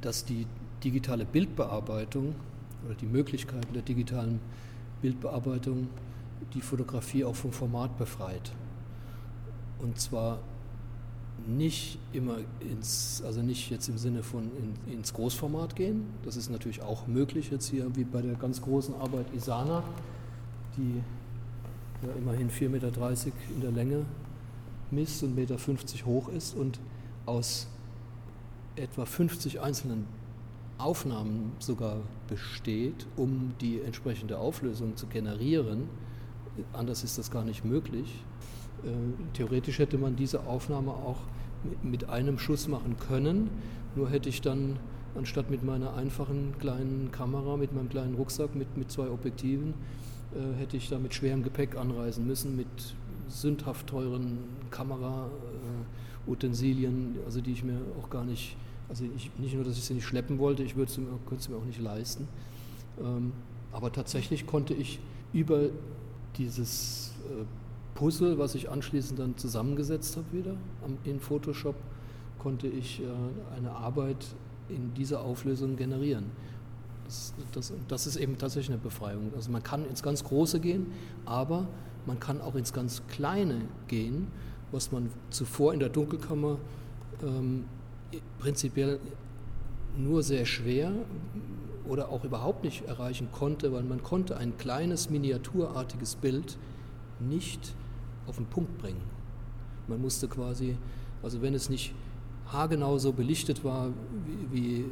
dass 0.00 0.24
die 0.24 0.46
digitale 0.82 1.24
Bildbearbeitung 1.24 2.34
oder 2.84 2.94
die 2.94 3.06
Möglichkeiten 3.06 3.72
der 3.72 3.82
digitalen 3.82 4.40
Bildbearbeitung 5.00 5.88
die 6.54 6.60
Fotografie 6.60 7.24
auch 7.24 7.36
vom 7.36 7.52
Format 7.52 7.96
befreit. 7.98 8.52
Und 9.82 10.00
zwar 10.00 10.38
nicht 11.46 11.98
immer 12.12 12.38
ins, 12.60 13.22
also 13.24 13.42
nicht 13.42 13.70
jetzt 13.70 13.88
im 13.88 13.98
Sinne 13.98 14.22
von 14.22 14.50
in, 14.86 14.92
ins 14.92 15.12
Großformat 15.12 15.76
gehen. 15.76 16.06
Das 16.24 16.36
ist 16.36 16.50
natürlich 16.50 16.82
auch 16.82 17.06
möglich 17.06 17.50
jetzt 17.50 17.68
hier, 17.68 17.94
wie 17.96 18.04
bei 18.04 18.22
der 18.22 18.34
ganz 18.34 18.62
großen 18.62 18.94
Arbeit 18.94 19.26
Isana, 19.34 19.82
die 20.76 21.02
ja 22.06 22.12
immerhin 22.16 22.50
4,30 22.50 22.68
Meter 22.68 22.88
in 23.54 23.60
der 23.60 23.72
Länge 23.72 24.04
misst 24.90 25.22
und 25.22 25.30
1,50 25.30 25.34
Meter 25.34 26.06
hoch 26.06 26.28
ist 26.28 26.54
und 26.54 26.78
aus 27.26 27.66
etwa 28.76 29.04
50 29.04 29.60
einzelnen 29.60 30.06
Aufnahmen 30.78 31.52
sogar 31.58 31.98
besteht, 32.28 33.06
um 33.16 33.54
die 33.60 33.80
entsprechende 33.80 34.38
Auflösung 34.38 34.96
zu 34.96 35.06
generieren. 35.06 35.88
Anders 36.72 37.04
ist 37.04 37.18
das 37.18 37.30
gar 37.30 37.44
nicht 37.44 37.64
möglich. 37.64 38.22
Äh, 38.84 38.88
theoretisch 39.34 39.78
hätte 39.78 39.98
man 39.98 40.16
diese 40.16 40.46
Aufnahme 40.46 40.90
auch 40.90 41.18
mit 41.82 42.08
einem 42.08 42.38
Schuss 42.38 42.68
machen 42.68 42.96
können, 42.98 43.50
nur 43.94 44.10
hätte 44.10 44.28
ich 44.28 44.40
dann 44.40 44.78
anstatt 45.14 45.50
mit 45.50 45.62
meiner 45.62 45.94
einfachen 45.94 46.54
kleinen 46.58 47.10
Kamera, 47.12 47.56
mit 47.56 47.72
meinem 47.74 47.88
kleinen 47.88 48.14
Rucksack 48.14 48.54
mit, 48.54 48.76
mit 48.76 48.90
zwei 48.90 49.08
Objektiven, 49.10 49.74
äh, 50.34 50.58
hätte 50.58 50.76
ich 50.76 50.88
da 50.88 50.98
mit 50.98 51.14
schwerem 51.14 51.42
Gepäck 51.42 51.76
anreisen 51.76 52.26
müssen, 52.26 52.56
mit 52.56 52.66
sündhaft 53.28 53.86
teuren 53.86 54.38
Kamerautensilien, 54.70 57.16
äh, 57.16 57.24
also 57.24 57.40
die 57.40 57.52
ich 57.52 57.64
mir 57.64 57.78
auch 58.00 58.10
gar 58.10 58.24
nicht, 58.24 58.56
also 58.88 59.04
ich, 59.16 59.30
nicht 59.38 59.54
nur, 59.54 59.64
dass 59.64 59.76
ich 59.76 59.84
sie 59.84 59.94
nicht 59.94 60.06
schleppen 60.06 60.38
wollte, 60.38 60.62
ich 60.62 60.76
würde 60.76 60.92
könnte 60.92 61.36
es 61.36 61.48
mir 61.48 61.56
auch 61.56 61.64
nicht 61.64 61.80
leisten. 61.80 62.28
Ähm, 63.00 63.32
aber 63.72 63.92
tatsächlich 63.92 64.46
konnte 64.46 64.74
ich 64.74 65.00
über 65.32 65.70
dieses 66.36 67.14
äh, 67.28 67.44
Puzzle, 67.94 68.38
was 68.38 68.54
ich 68.54 68.70
anschließend 68.70 69.18
dann 69.18 69.36
zusammengesetzt 69.36 70.16
habe 70.16 70.26
wieder 70.32 70.54
in 71.04 71.20
Photoshop, 71.20 71.76
konnte 72.38 72.66
ich 72.66 73.00
äh, 73.00 73.04
eine 73.56 73.70
Arbeit 73.70 74.26
in 74.68 74.94
dieser 74.94 75.20
Auflösung 75.20 75.76
generieren. 75.76 76.24
Das, 77.04 77.34
das, 77.52 77.72
das, 77.88 78.06
ist 78.06 78.16
eben 78.16 78.38
tatsächlich 78.38 78.70
eine 78.70 78.82
Befreiung. 78.82 79.32
Also 79.36 79.50
man 79.50 79.62
kann 79.62 79.84
ins 79.86 80.02
ganz 80.02 80.24
Große 80.24 80.60
gehen, 80.60 80.86
aber 81.26 81.68
man 82.06 82.18
kann 82.18 82.40
auch 82.40 82.54
ins 82.54 82.72
ganz 82.72 83.02
Kleine 83.08 83.62
gehen, 83.86 84.28
was 84.70 84.92
man 84.92 85.10
zuvor 85.30 85.74
in 85.74 85.80
der 85.80 85.90
Dunkelkammer 85.90 86.58
ähm, 87.22 87.64
prinzipiell 88.38 88.98
nur 89.96 90.22
sehr 90.22 90.46
schwer 90.46 90.92
oder 91.86 92.08
auch 92.08 92.24
überhaupt 92.24 92.64
nicht 92.64 92.86
erreichen 92.86 93.28
konnte, 93.32 93.72
weil 93.72 93.82
man 93.82 94.02
konnte 94.02 94.36
ein 94.36 94.56
kleines 94.56 95.10
miniaturartiges 95.10 96.16
Bild 96.16 96.56
nicht 97.20 97.74
auf 98.26 98.36
den 98.36 98.46
Punkt 98.46 98.78
bringen. 98.78 99.00
Man 99.88 100.00
musste 100.00 100.28
quasi, 100.28 100.76
also 101.22 101.42
wenn 101.42 101.54
es 101.54 101.68
nicht 101.68 101.94
haargenau 102.46 102.98
so 102.98 103.12
belichtet 103.12 103.64
war, 103.64 103.88
wie, 104.50 104.56
wie 104.56 104.84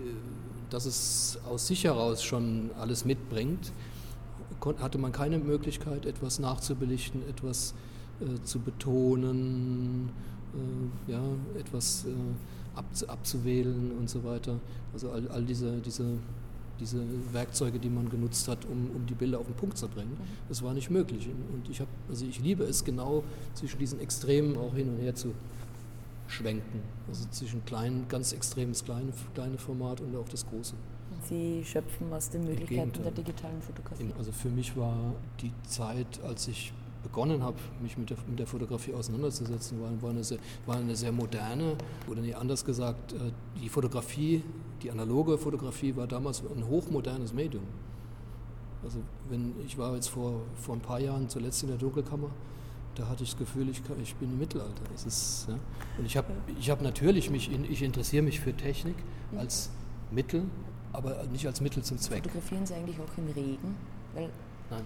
dass 0.71 0.87
es 0.87 1.39
aus 1.49 1.67
sich 1.67 1.85
heraus 1.85 2.23
schon 2.23 2.71
alles 2.79 3.05
mitbringt, 3.05 3.73
hatte 4.79 4.99
man 4.99 5.13
keine 5.13 5.39
Möglichkeit, 5.39 6.07
etwas 6.07 6.39
nachzubelichten, 6.39 7.29
etwas 7.29 7.75
äh, 8.21 8.43
zu 8.45 8.61
betonen, 8.61 10.11
äh, 10.55 11.13
ja, 11.13 11.23
etwas 11.59 12.05
äh, 12.05 12.79
abzu 12.79 13.09
abzuwählen 13.09 13.93
und 13.99 14.09
so 14.09 14.23
weiter. 14.23 14.61
Also 14.93 15.11
all, 15.11 15.29
all 15.29 15.45
diese, 15.45 15.79
diese 15.79 16.05
diese 16.81 17.05
Werkzeuge, 17.33 17.79
die 17.79 17.91
man 17.91 18.09
genutzt 18.09 18.49
hat, 18.49 18.65
um, 18.65 18.91
um 18.95 19.07
die 19.07 19.15
Bilder 19.15 19.39
auf 19.39 19.47
den 19.47 19.55
Punkt 19.55 19.79
zu 19.79 19.89
bringen. 19.89 20.13
Mhm. 20.13 20.49
Das 20.49 20.63
war 20.63 20.75
nicht 20.75 20.91
möglich. 20.91 21.29
Und 21.53 21.69
ich, 21.69 21.81
hab, 21.81 21.89
also 22.09 22.25
ich 22.25 22.41
liebe 22.41 22.65
es 22.65 22.85
genau, 22.85 23.23
zwischen 23.55 23.79
diesen 23.79 24.01
Extremen 24.01 24.57
auch 24.57 24.75
hin 24.75 24.89
und 24.89 24.99
her 24.99 25.15
zu 25.15 25.35
schwenken. 26.27 26.81
Also 27.09 27.29
zwischen 27.31 27.65
kleinen, 27.65 28.07
ganz 28.09 28.33
extremes 28.33 28.85
kleine, 28.85 29.13
kleine 29.35 29.59
Format 29.59 30.01
und 30.01 30.17
auch 30.17 30.29
das 30.29 30.47
große. 30.47 30.75
Sie 31.29 31.63
schöpfen 31.65 32.13
aus 32.13 32.31
den 32.31 32.45
Möglichkeiten 32.45 33.03
der 33.03 33.13
digitalen 33.13 33.61
Fotografie. 33.61 34.13
Also 34.17 34.33
für 34.33 34.49
mich 34.49 34.77
war 34.77 35.15
die 35.41 35.53
Zeit, 35.67 36.21
als 36.23 36.49
ich 36.49 36.73
begonnen 37.03 37.43
habe, 37.43 37.57
mich 37.83 37.97
mit 37.97 38.11
der, 38.11 38.17
mit 38.29 38.39
der 38.39 38.47
Fotografie 38.47 38.93
auseinanderzusetzen, 38.93 39.81
war, 39.81 39.91
war, 40.03 40.11
eine 40.11 40.23
sehr, 40.23 40.39
war 40.67 40.77
eine 40.77 40.95
sehr 40.95 41.13
moderne, 41.13 41.77
oder 42.09 42.21
nee, 42.21 42.35
anders 42.35 42.65
gesagt, 42.65 43.13
äh, 43.13 43.33
die 43.61 43.69
Fotografie, 43.69 44.43
die 44.83 44.91
analoge 44.91 45.39
Fotografie 45.39 45.95
war 45.97 46.07
damals 46.07 46.43
ein 46.43 46.67
hochmodernes 46.67 47.33
Medium. 47.33 47.65
Also 48.83 48.99
wenn 49.29 49.55
ich 49.67 49.77
war 49.77 49.95
jetzt 49.95 50.09
vor, 50.09 50.41
vor 50.57 50.75
ein 50.75 50.81
paar 50.81 51.01
Jahren 51.01 51.29
zuletzt 51.29 51.63
in 51.63 51.69
der 51.69 51.79
Dunkelkammer, 51.79 52.31
da 52.95 53.09
hatte 53.09 53.23
ich 53.23 53.31
das 53.31 53.39
Gefühl, 53.39 53.69
ich, 53.69 53.85
kann, 53.85 54.01
ich 54.03 54.15
bin 54.17 54.31
im 54.31 54.39
Mittelalter. 54.39 54.83
Das 54.93 55.05
ist, 55.05 55.47
ja. 55.49 55.55
Und 55.99 56.07
ich 56.07 56.17
habe 56.17 56.29
ich 56.59 56.71
hab 56.71 56.83
natürlich 56.83 57.31
mich, 57.31 57.53
in, 57.53 57.65
ich 57.65 57.83
interessiere 57.83 58.23
mich 58.23 58.41
für 58.41 58.55
Technik 58.55 58.97
als 59.37 59.71
Mittel, 60.11 60.45
aber 60.93 61.25
nicht 61.31 61.47
als 61.47 61.61
Mittel 61.61 61.83
zum 61.83 61.99
Zweck. 61.99 62.25
Fotografieren 62.25 62.67
Sie 62.67 62.75
eigentlich 62.75 62.97
auch 62.99 63.19
im 63.19 63.27
Regen? 63.29 63.77
Weil 64.15 64.31
Nein, 64.71 64.85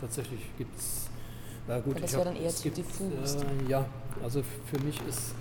tatsächlich 0.00 0.40
gibt 0.56 0.76
es 0.78 1.08
na 1.66 1.80
gut, 1.80 2.02
das 2.02 2.12
wäre 2.12 2.24
dann 2.24 2.36
eher 2.36 2.50
zu 2.50 2.70
diffus. 2.70 3.36
Äh, 3.36 3.70
ja, 3.70 3.86
also 4.22 4.42
für 4.66 4.78
mich 4.84 5.00
ist 5.08 5.34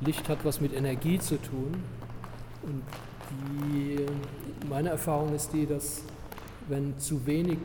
Licht 0.00 0.28
hat 0.28 0.44
was 0.44 0.60
mit 0.60 0.72
Energie 0.72 1.18
zu 1.18 1.40
tun. 1.40 1.82
Und 2.62 2.82
die, 3.30 4.06
meine 4.68 4.90
Erfahrung 4.90 5.34
ist 5.34 5.52
die, 5.52 5.66
dass 5.66 6.02
wenn 6.68 6.98
zu 6.98 7.26
wenig 7.26 7.58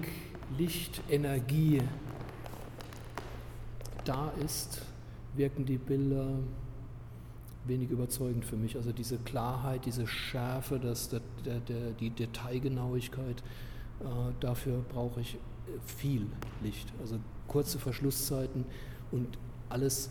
Lichtenergie 0.58 1.82
da 4.06 4.32
ist, 4.44 4.82
wirken 5.36 5.66
die 5.66 5.78
Bilder 5.78 6.28
wenig 7.66 7.90
überzeugend 7.90 8.46
für 8.46 8.58
mich. 8.58 8.76
Also 8.76 8.92
diese 8.92 9.18
Klarheit, 9.18 9.86
diese 9.86 10.06
Schärfe, 10.06 10.80
das, 10.80 11.10
der, 11.10 11.22
der, 11.46 11.60
der, 11.60 11.92
die 11.92 12.10
Detailgenauigkeit, 12.10 13.42
äh, 14.02 14.06
dafür 14.40 14.84
brauche 14.92 15.22
ich 15.22 15.38
viel 15.86 16.28
Licht. 16.62 16.92
Also 17.00 17.18
kurze 17.48 17.80
Verschlusszeiten 17.80 18.66
und 19.12 19.38
alles, 19.70 20.10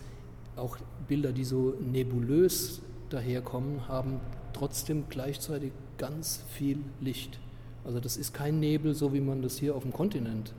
auch 0.56 0.76
Bilder, 1.08 1.32
die 1.32 1.44
so 1.44 1.74
nebulös 1.80 2.82
daherkommen, 3.10 3.86
haben 3.88 4.20
trotzdem 4.52 5.04
gleichzeitig 5.08 5.72
ganz 5.98 6.44
viel 6.50 6.78
Licht. 7.00 7.38
Also 7.84 8.00
das 8.00 8.16
ist 8.16 8.32
kein 8.32 8.60
Nebel, 8.60 8.94
so 8.94 9.12
wie 9.12 9.20
man 9.20 9.42
das 9.42 9.58
hier 9.58 9.74
auf 9.74 9.82
dem 9.82 9.92
Kontinent 9.92 10.52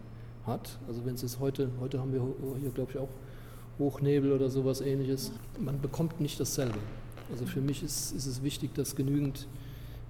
hat. 0.45 0.77
Also 0.87 1.05
wenn 1.05 1.15
es 1.15 1.21
jetzt 1.21 1.39
heute, 1.39 1.69
heute 1.79 1.99
haben 1.99 2.13
wir 2.13 2.21
hier 2.59 2.71
glaube 2.71 2.91
ich 2.91 2.97
auch 2.97 3.09
Hochnebel 3.79 4.31
oder 4.31 4.49
sowas 4.49 4.81
ähnliches, 4.81 5.31
man 5.59 5.81
bekommt 5.81 6.19
nicht 6.19 6.39
dasselbe. 6.39 6.79
Also 7.31 7.45
für 7.45 7.61
mich 7.61 7.81
ist, 7.83 8.11
ist 8.11 8.25
es 8.25 8.43
wichtig, 8.43 8.73
dass 8.75 8.95
genügend 8.95 9.47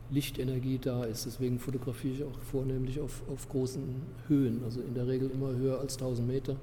Lichtenergie 0.10 0.80
da 0.80 1.04
ist. 1.06 1.26
Deswegen 1.26 1.60
fotografiere 1.60 2.13
ich 2.13 2.24
auch 2.24 2.39
vornehmlich 2.52 3.00
auf, 3.00 3.22
auf 3.30 3.48
großen 3.50 3.84
Höhen, 4.28 4.63
also 4.63 4.82
in 4.82 4.93
der 4.93 5.08
Regel 5.08 5.30
immer 5.30 5.54
höher 5.54 5.80
als 5.80 5.93
1000 5.96 6.28
Meter. 6.28 6.56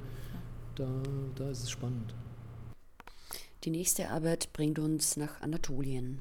Da, 0.74 0.88
da 1.36 1.50
ist 1.50 1.62
es 1.62 1.70
spannend. 1.70 2.14
Die 3.64 3.70
nächste 3.70 4.10
Arbeit 4.10 4.52
bringt 4.52 4.78
uns 4.78 5.16
nach 5.16 5.40
Anatolien. 5.40 6.18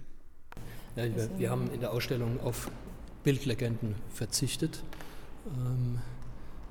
Ja, 1.00 1.06
wir, 1.16 1.30
wir 1.38 1.50
haben 1.50 1.72
in 1.72 1.80
der 1.80 1.94
Ausstellung 1.94 2.42
auf 2.42 2.70
Bildlegenden 3.24 3.96
verzichtet. 4.14 4.84
Ähm, 5.48 6.00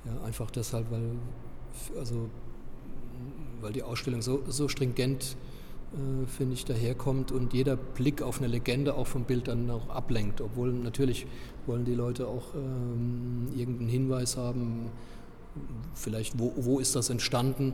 ja, 0.04 0.22
einfach 0.22 0.50
deshalb, 0.50 0.90
weil, 0.90 1.12
also, 1.98 2.28
weil 3.62 3.72
die 3.72 3.82
Ausstellung 3.82 4.20
so, 4.20 4.42
so 4.46 4.68
stringent, 4.68 5.34
äh, 5.94 6.26
finde 6.26 6.52
ich, 6.52 6.66
daherkommt 6.66 7.32
und 7.32 7.54
jeder 7.54 7.76
Blick 7.76 8.20
auf 8.20 8.38
eine 8.38 8.48
Legende 8.48 8.96
auch 8.96 9.06
vom 9.06 9.24
Bild 9.24 9.48
dann 9.48 9.70
auch 9.70 9.88
ablenkt. 9.88 10.42
Obwohl 10.42 10.74
natürlich 10.74 11.26
wollen 11.64 11.86
die 11.86 11.94
Leute 11.94 12.26
auch 12.26 12.54
ähm, 12.54 13.48
irgendeinen 13.56 13.88
Hinweis 13.88 14.36
haben, 14.36 14.90
vielleicht 15.94 16.38
wo, 16.38 16.52
wo 16.56 16.80
ist 16.80 16.94
das 16.94 17.08
entstanden, 17.08 17.72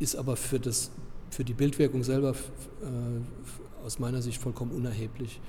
ist 0.00 0.16
aber 0.16 0.34
für, 0.34 0.58
das, 0.58 0.90
für 1.30 1.44
die 1.44 1.54
Bildwirkung 1.54 2.02
selber 2.02 2.32
äh, 2.32 3.84
aus 3.84 4.00
meiner 4.00 4.20
Sicht 4.20 4.40
vollkommen 4.40 4.72
unerheblich. 4.72 5.40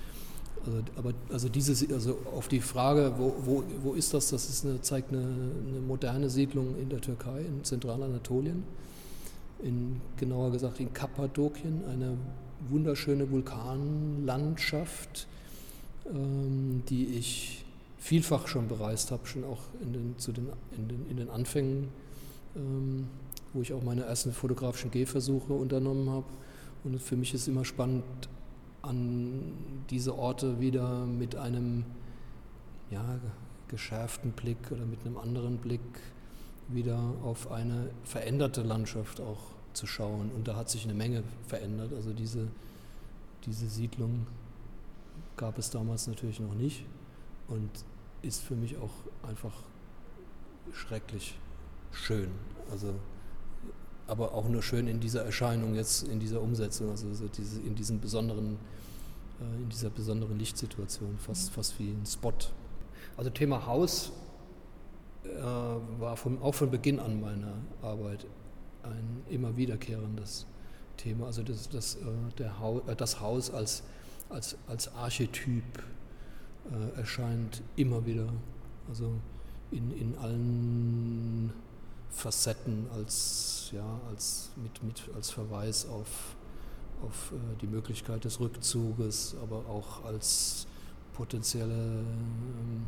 Also, 0.67 0.84
aber 0.97 1.13
also 1.32 1.49
diese, 1.49 1.93
also 1.93 2.17
auf 2.36 2.47
die 2.49 2.60
Frage, 2.60 3.13
wo, 3.17 3.34
wo, 3.43 3.63
wo 3.84 3.93
ist 3.93 4.13
das, 4.13 4.30
das 4.30 4.49
ist 4.49 4.65
eine, 4.65 4.82
zeigt 4.82 5.12
eine, 5.13 5.21
eine 5.21 5.80
moderne 5.80 6.30
Siedlung 6.30 6.75
in 6.77 6.89
der 6.89 6.99
Türkei, 6.99 7.41
in 7.41 7.63
Zentralanatolien, 7.63 8.63
in, 9.63 10.01
genauer 10.17 10.51
gesagt 10.51 10.80
in 10.80 10.93
Kappadokien, 10.93 11.84
eine 11.91 12.17
wunderschöne 12.69 13.32
Vulkanlandschaft, 13.32 15.27
ähm, 16.13 16.84
die 16.89 17.06
ich 17.06 17.63
vielfach 17.97 18.47
schon 18.47 18.67
bereist 18.67 19.12
habe, 19.12 19.25
schon 19.25 19.45
auch 19.45 19.62
in 19.82 19.93
den, 19.93 20.15
zu 20.17 20.34
den, 20.34 20.47
in 20.77 20.88
den, 20.88 21.10
in 21.10 21.17
den 21.17 21.30
Anfängen, 21.30 21.88
ähm, 22.56 23.08
wo 23.53 23.62
ich 23.62 23.71
auch 23.73 23.84
meine 23.84 24.03
ersten 24.03 24.34
fotografischen 24.34 24.91
Gehversuche 24.91 25.53
unternommen 25.53 26.10
habe. 26.10 26.25
Und 26.84 27.01
für 27.01 27.15
mich 27.15 27.34
ist 27.34 27.47
immer 27.47 27.65
spannend, 27.65 28.03
an 28.81 29.53
diese 29.89 30.17
Orte 30.17 30.59
wieder 30.59 31.05
mit 31.05 31.35
einem 31.35 31.85
ja, 32.89 33.19
geschärften 33.67 34.31
Blick 34.31 34.71
oder 34.71 34.85
mit 34.85 35.05
einem 35.05 35.17
anderen 35.17 35.57
Blick 35.57 35.81
wieder 36.69 36.99
auf 37.23 37.51
eine 37.51 37.89
veränderte 38.03 38.61
Landschaft 38.61 39.21
auch 39.21 39.39
zu 39.73 39.87
schauen. 39.87 40.31
Und 40.31 40.47
da 40.47 40.55
hat 40.55 40.69
sich 40.69 40.83
eine 40.83 40.93
Menge 40.93 41.23
verändert. 41.47 41.93
Also 41.93 42.13
diese, 42.13 42.47
diese 43.45 43.67
Siedlung 43.69 44.27
gab 45.35 45.57
es 45.57 45.69
damals 45.69 46.07
natürlich 46.07 46.39
noch 46.39 46.55
nicht 46.55 46.85
und 47.47 47.69
ist 48.21 48.41
für 48.41 48.55
mich 48.55 48.77
auch 48.77 48.91
einfach 49.27 49.53
schrecklich 50.73 51.37
schön. 51.91 52.31
Also 52.71 52.93
aber 54.07 54.33
auch 54.33 54.47
nur 54.47 54.63
schön 54.63 54.87
in 54.87 54.99
dieser 54.99 55.23
Erscheinung 55.23 55.75
jetzt, 55.75 56.07
in 56.07 56.19
dieser 56.19 56.41
Umsetzung, 56.41 56.89
also 56.89 57.07
diese, 57.27 57.61
in 57.61 57.75
diesem 57.75 57.99
besonderen 57.99 58.57
äh, 59.39 59.61
in 59.61 59.69
dieser 59.69 59.89
besonderen 59.89 60.37
Lichtsituation, 60.39 61.17
fast, 61.19 61.51
fast 61.51 61.79
wie 61.79 61.91
ein 61.91 62.05
Spot. 62.05 62.33
Also 63.15 63.29
Thema 63.29 63.65
Haus 63.65 64.11
äh, 65.23 65.39
war 65.41 66.17
von, 66.17 66.41
auch 66.41 66.55
von 66.55 66.71
Beginn 66.71 66.99
an 66.99 67.21
meiner 67.21 67.53
Arbeit 67.81 68.25
ein 68.83 69.23
immer 69.29 69.55
wiederkehrendes 69.57 70.45
Thema. 70.97 71.27
Also 71.27 71.43
das, 71.43 71.69
das, 71.69 71.95
äh, 71.95 71.99
der 72.37 72.59
Haus, 72.59 72.81
das 72.97 73.19
Haus 73.19 73.51
als, 73.51 73.83
als, 74.29 74.57
als 74.67 74.93
Archetyp 74.95 75.63
erscheint 76.97 77.61
immer 77.77 78.05
wieder, 78.05 78.27
also 78.89 79.13
in, 79.71 79.89
in 79.97 80.17
allen 80.17 81.53
Facetten 82.09 82.87
als, 82.95 83.69
ja, 83.73 83.99
als, 84.09 84.49
mit, 84.55 84.83
mit, 84.83 85.03
als 85.15 85.29
Verweis 85.29 85.87
auf 85.87 86.07
auf 87.03 87.31
äh, 87.31 87.35
die 87.61 87.67
Möglichkeit 87.67 88.23
des 88.23 88.39
Rückzuges, 88.39 89.35
aber 89.41 89.57
auch 89.69 90.05
als 90.05 90.65
potenzielle 91.13 91.73
ähm, 91.73 92.85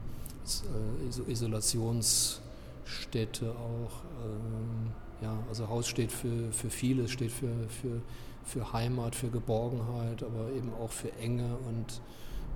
äh, 1.28 1.32
Isolationsstätte 1.32 3.52
auch. 3.52 4.04
Ähm, 4.24 4.92
ja, 5.22 5.38
also 5.50 5.68
Haus 5.68 5.86
steht 5.88 6.14
für, 6.14 6.52
für 6.52 6.70
vieles, 6.70 7.10
steht 7.12 7.32
für, 7.32 7.54
für, 7.68 8.02
für 8.46 8.72
Heimat, 8.74 9.16
für 9.16 9.30
Geborgenheit, 9.30 10.24
aber 10.24 10.50
eben 10.56 10.74
auch 10.74 10.92
für 10.92 11.12
Enge 11.14 11.58
und 11.68 12.02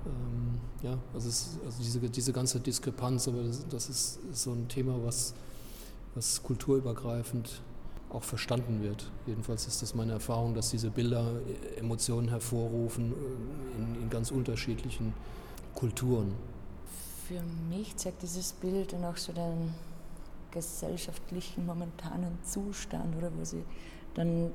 ähm, 0.06 0.60
ja, 0.82 0.97
also, 1.13 1.30
es, 1.30 1.58
also 1.65 1.82
diese, 1.82 1.99
diese 2.10 2.34
ganze 2.34 2.60
Diskrepanz, 2.60 3.28
aber 3.28 3.43
das, 3.43 3.67
das 3.67 3.89
ist 3.89 4.19
so 4.34 4.52
ein 4.52 4.67
Thema, 4.69 4.97
was, 5.04 5.34
was 6.15 6.43
kulturübergreifend 6.43 7.62
auch 8.10 8.23
verstanden 8.23 8.84
wird. 8.84 9.12
Jedenfalls 9.26 9.67
ist 9.67 9.82
das 9.82 9.95
meine 9.95 10.13
Erfahrung, 10.13 10.54
dass 10.54 10.69
diese 10.69 10.89
Bilder 10.91 11.32
äh, 11.76 11.80
Emotionen 11.80 12.30
hervorrufen 12.30 13.12
äh, 13.12 13.82
in, 13.82 14.04
in 14.04 14.10
ganz 14.10 14.32
unterschiedlichen 14.32 15.13
Kulturen. 15.73 16.34
Für 17.28 17.41
mich 17.69 17.95
zeigt 17.95 18.21
dieses 18.21 18.54
Bild 18.54 18.93
dann 18.93 19.04
auch 19.06 19.17
so 19.17 19.34
den 19.34 19.73
gesellschaftlichen 20.52 21.65
momentanen 21.65 22.38
Zustand, 22.43 23.15
oder 23.17 23.32
wo 23.36 23.43
sie 23.43 23.63
dann 24.13 24.52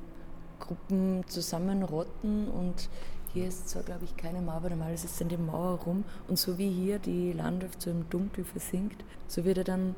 Gruppen 0.60 1.24
zusammenrotten 1.26 2.48
und 2.48 2.88
hier 3.32 3.46
ist 3.46 3.68
zwar, 3.68 3.82
glaube 3.82 4.04
ich, 4.04 4.16
keine 4.16 4.40
Mauer, 4.40 4.56
aber 4.56 4.70
normal 4.70 4.94
ist 4.94 5.04
es 5.04 5.18
dann 5.18 5.28
die 5.28 5.36
Mauer 5.36 5.78
rum 5.80 6.04
und 6.28 6.38
so 6.38 6.56
wie 6.56 6.70
hier 6.70 6.98
die 6.98 7.32
Landschaft 7.32 7.82
so 7.82 7.90
im 7.90 8.08
Dunkel 8.08 8.44
versinkt, 8.44 9.04
so 9.26 9.44
wird 9.44 9.58
er 9.58 9.64
dann 9.64 9.94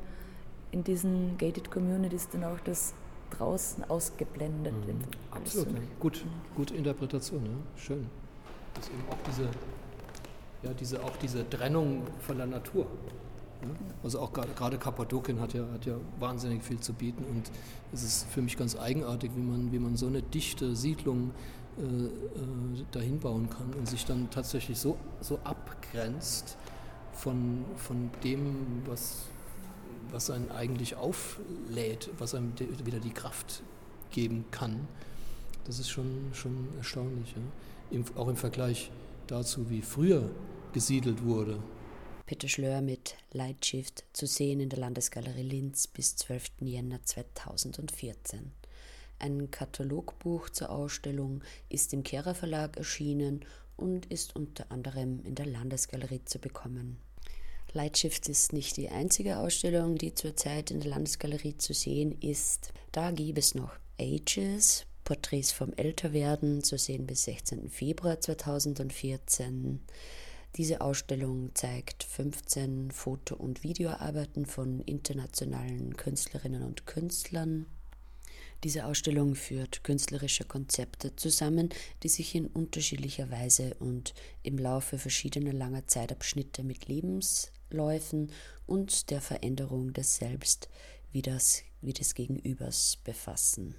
in 0.71 0.83
diesen 0.83 1.37
Gated 1.37 1.71
Communities 1.71 2.29
dann 2.29 2.43
auch 2.43 2.59
das 2.63 2.93
draußen 3.31 3.89
ausgeblendet. 3.89 4.73
Mhm. 4.73 5.01
Absolut, 5.31 5.69
so. 5.69 5.81
gut, 5.99 6.25
gute 6.55 6.75
Interpretation, 6.75 7.45
ja. 7.45 7.51
schön. 7.81 8.09
Dass 8.73 8.87
eben 8.87 9.03
auch 9.09 9.17
diese, 9.27 9.43
ja, 10.63 10.73
diese, 10.73 11.03
auch 11.03 11.15
diese 11.17 11.49
Trennung 11.49 12.03
von 12.19 12.37
der 12.37 12.47
Natur. 12.47 12.87
Also 14.03 14.19
auch 14.19 14.33
gerade 14.33 14.77
Kappadokien 14.77 15.39
hat 15.39 15.53
ja, 15.53 15.63
hat 15.71 15.85
ja 15.85 15.93
wahnsinnig 16.19 16.63
viel 16.63 16.79
zu 16.79 16.93
bieten 16.93 17.23
und 17.25 17.51
es 17.93 18.01
ist 18.01 18.25
für 18.31 18.41
mich 18.41 18.57
ganz 18.57 18.75
eigenartig, 18.75 19.29
wie 19.35 19.41
man, 19.41 19.71
wie 19.71 19.77
man 19.77 19.95
so 19.95 20.07
eine 20.07 20.23
dichte 20.23 20.75
Siedlung 20.75 21.31
äh, 21.77 21.83
äh, 21.83 22.85
dahin 22.91 23.19
bauen 23.19 23.49
kann 23.49 23.71
und 23.77 23.87
sich 23.87 24.05
dann 24.05 24.29
tatsächlich 24.31 24.79
so, 24.79 24.97
so 25.21 25.39
abgrenzt 25.43 26.57
von, 27.13 27.63
von 27.77 28.09
dem, 28.23 28.81
was, 28.87 29.27
was 30.11 30.29
einen 30.29 30.51
eigentlich 30.51 30.95
auflädt, 30.95 32.09
was 32.17 32.35
einem 32.35 32.53
wieder 32.59 32.99
die 32.99 33.13
Kraft 33.13 33.63
geben 34.11 34.45
kann, 34.51 34.87
das 35.65 35.79
ist 35.79 35.89
schon, 35.89 36.31
schon 36.33 36.69
erstaunlich. 36.77 37.31
Ja? 37.31 37.97
Im, 37.97 38.05
auch 38.15 38.27
im 38.27 38.35
Vergleich 38.35 38.91
dazu, 39.27 39.69
wie 39.69 39.81
früher 39.81 40.29
gesiedelt 40.73 41.23
wurde. 41.23 41.61
Peter 42.25 42.47
Schlör 42.47 42.81
mit 42.81 43.15
Lightshift 43.33 44.05
zu 44.13 44.25
sehen 44.25 44.59
in 44.59 44.69
der 44.69 44.79
Landesgalerie 44.79 45.43
Linz 45.43 45.87
bis 45.87 46.15
12. 46.15 46.51
Jänner 46.61 47.03
2014. 47.03 48.51
Ein 49.19 49.51
Katalogbuch 49.51 50.49
zur 50.49 50.69
Ausstellung 50.69 51.43
ist 51.69 51.93
im 51.93 52.03
Kehrer 52.03 52.33
Verlag 52.33 52.77
erschienen 52.77 53.45
und 53.77 54.05
ist 54.07 54.35
unter 54.35 54.71
anderem 54.71 55.23
in 55.25 55.35
der 55.35 55.45
Landesgalerie 55.45 56.21
zu 56.25 56.39
bekommen. 56.39 56.97
Lightshift 57.73 58.27
ist 58.27 58.51
nicht 58.51 58.75
die 58.75 58.89
einzige 58.89 59.37
Ausstellung, 59.37 59.97
die 59.97 60.13
zurzeit 60.13 60.71
in 60.71 60.81
der 60.81 60.89
Landesgalerie 60.89 61.57
zu 61.57 61.73
sehen 61.73 62.17
ist. 62.19 62.73
Da 62.91 63.11
gibt 63.11 63.37
es 63.37 63.55
noch 63.55 63.71
Ages, 63.99 64.85
Porträts 65.05 65.53
vom 65.53 65.71
Älterwerden, 65.73 66.63
zu 66.63 66.77
sehen 66.77 67.07
bis 67.07 67.23
16. 67.23 67.69
Februar 67.69 68.19
2014. 68.19 69.79
Diese 70.57 70.81
Ausstellung 70.81 71.51
zeigt 71.53 72.03
15 72.03 72.91
Foto- 72.91 73.37
und 73.37 73.63
Videoarbeiten 73.63 74.45
von 74.45 74.81
internationalen 74.81 75.95
Künstlerinnen 75.95 76.63
und 76.63 76.85
Künstlern. 76.85 77.67
Diese 78.65 78.85
Ausstellung 78.85 79.35
führt 79.35 79.85
künstlerische 79.85 80.43
Konzepte 80.43 81.15
zusammen, 81.15 81.69
die 82.03 82.09
sich 82.09 82.35
in 82.35 82.47
unterschiedlicher 82.47 83.31
Weise 83.31 83.75
und 83.79 84.13
im 84.43 84.57
Laufe 84.57 84.99
verschiedener 84.99 85.53
langer 85.53 85.87
Zeitabschnitte 85.87 86.63
mit 86.63 86.89
Lebensläufen 87.71 88.31
und 88.67 89.09
der 89.09 89.21
Veränderung 89.21 89.93
des 89.93 90.17
Selbst 90.17 90.69
wie, 91.11 91.21
das, 91.21 91.63
wie 91.81 91.93
des 91.93 92.13
Gegenübers 92.13 92.97
befassen. 93.03 93.75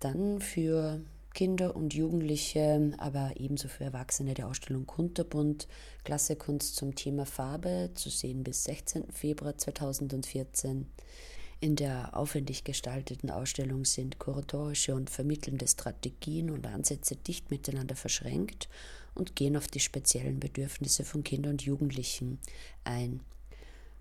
Dann 0.00 0.40
für 0.40 1.00
Kinder 1.34 1.76
und 1.76 1.94
Jugendliche, 1.94 2.92
aber 2.98 3.32
ebenso 3.36 3.68
für 3.68 3.84
Erwachsene 3.84 4.34
der 4.34 4.48
Ausstellung 4.48 4.86
Kunterbund, 4.86 5.68
Klassekunst 6.04 6.76
zum 6.76 6.94
Thema 6.94 7.26
Farbe, 7.26 7.90
zu 7.94 8.08
sehen 8.08 8.42
bis 8.42 8.64
16. 8.64 9.12
Februar 9.12 9.56
2014. 9.56 10.86
In 11.60 11.76
der 11.76 12.16
aufwendig 12.16 12.64
gestalteten 12.64 13.30
Ausstellung 13.30 13.84
sind 13.86 14.18
kuratorische 14.18 14.94
und 14.94 15.08
vermittelnde 15.08 15.66
Strategien 15.66 16.50
und 16.50 16.66
Ansätze 16.66 17.16
dicht 17.16 17.50
miteinander 17.50 17.96
verschränkt 17.96 18.68
und 19.16 19.34
gehen 19.34 19.56
auf 19.56 19.66
die 19.66 19.80
speziellen 19.80 20.38
Bedürfnisse 20.40 21.04
von 21.04 21.24
Kindern 21.24 21.52
und 21.52 21.62
Jugendlichen 21.62 22.38
ein. 22.84 23.20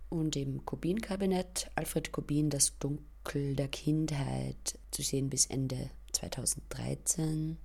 Und 0.10 0.36
im 0.36 0.65
Kubin-Kabinett 0.65 1.71
Alfred 1.75 2.12
Kubin 2.12 2.49
das 2.49 2.78
Dunkel 2.78 3.56
der 3.56 3.67
Kindheit 3.67 4.78
zu 4.91 5.01
sehen 5.01 5.30
bis 5.30 5.47
Ende 5.47 5.89
2013. 6.13 7.58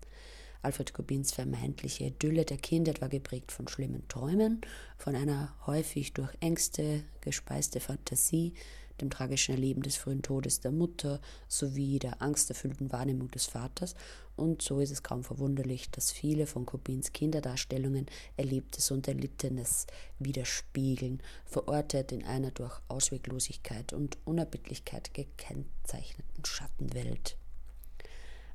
Alfred 0.63 0.93
Kubins 0.93 1.33
vermeintliche 1.33 2.05
Idylle 2.05 2.45
der 2.45 2.59
Kindheit 2.59 3.01
war 3.01 3.09
geprägt 3.09 3.53
von 3.53 3.67
schlimmen 3.69 4.07
Träumen, 4.09 4.61
von 4.99 5.17
einer 5.17 5.55
häufig 5.67 6.13
durch 6.13 6.33
Ängste 6.41 7.03
gespeiste 7.21 7.81
Fantasie, 7.81 8.53
dem 9.01 9.11
tragischen 9.11 9.55
Erleben 9.55 9.83
des 9.83 9.97
frühen 9.97 10.23
Todes 10.23 10.61
der 10.61 10.73
Mutter 10.73 11.21
sowie 11.49 11.99
der 11.99 12.23
angsterfüllten 12.23 12.93
Wahrnehmung 12.93 13.31
des 13.31 13.47
Vaters. 13.47 13.95
Und 14.37 14.63
so 14.63 14.81
ist 14.81 14.91
es 14.91 15.03
kaum 15.03 15.23
verwunderlich, 15.23 15.91
dass 15.91 16.13
viele 16.13 16.47
von 16.47 16.67
Kubins 16.67 17.13
Kinderdarstellungen 17.13 18.07
Erlebtes 18.37 18.91
und 18.91 19.07
Erlittenes 19.07 19.87
widerspiegeln, 20.19 21.23
verortet 21.45 22.13
in 22.13 22.25
einer 22.25 22.51
durch 22.51 22.81
Ausweglosigkeit 22.89 23.93
und 23.93 24.19
Unerbittlichkeit 24.25 25.13
gekennzeichneten 25.15 26.45
Schattenwelt. 26.45 27.37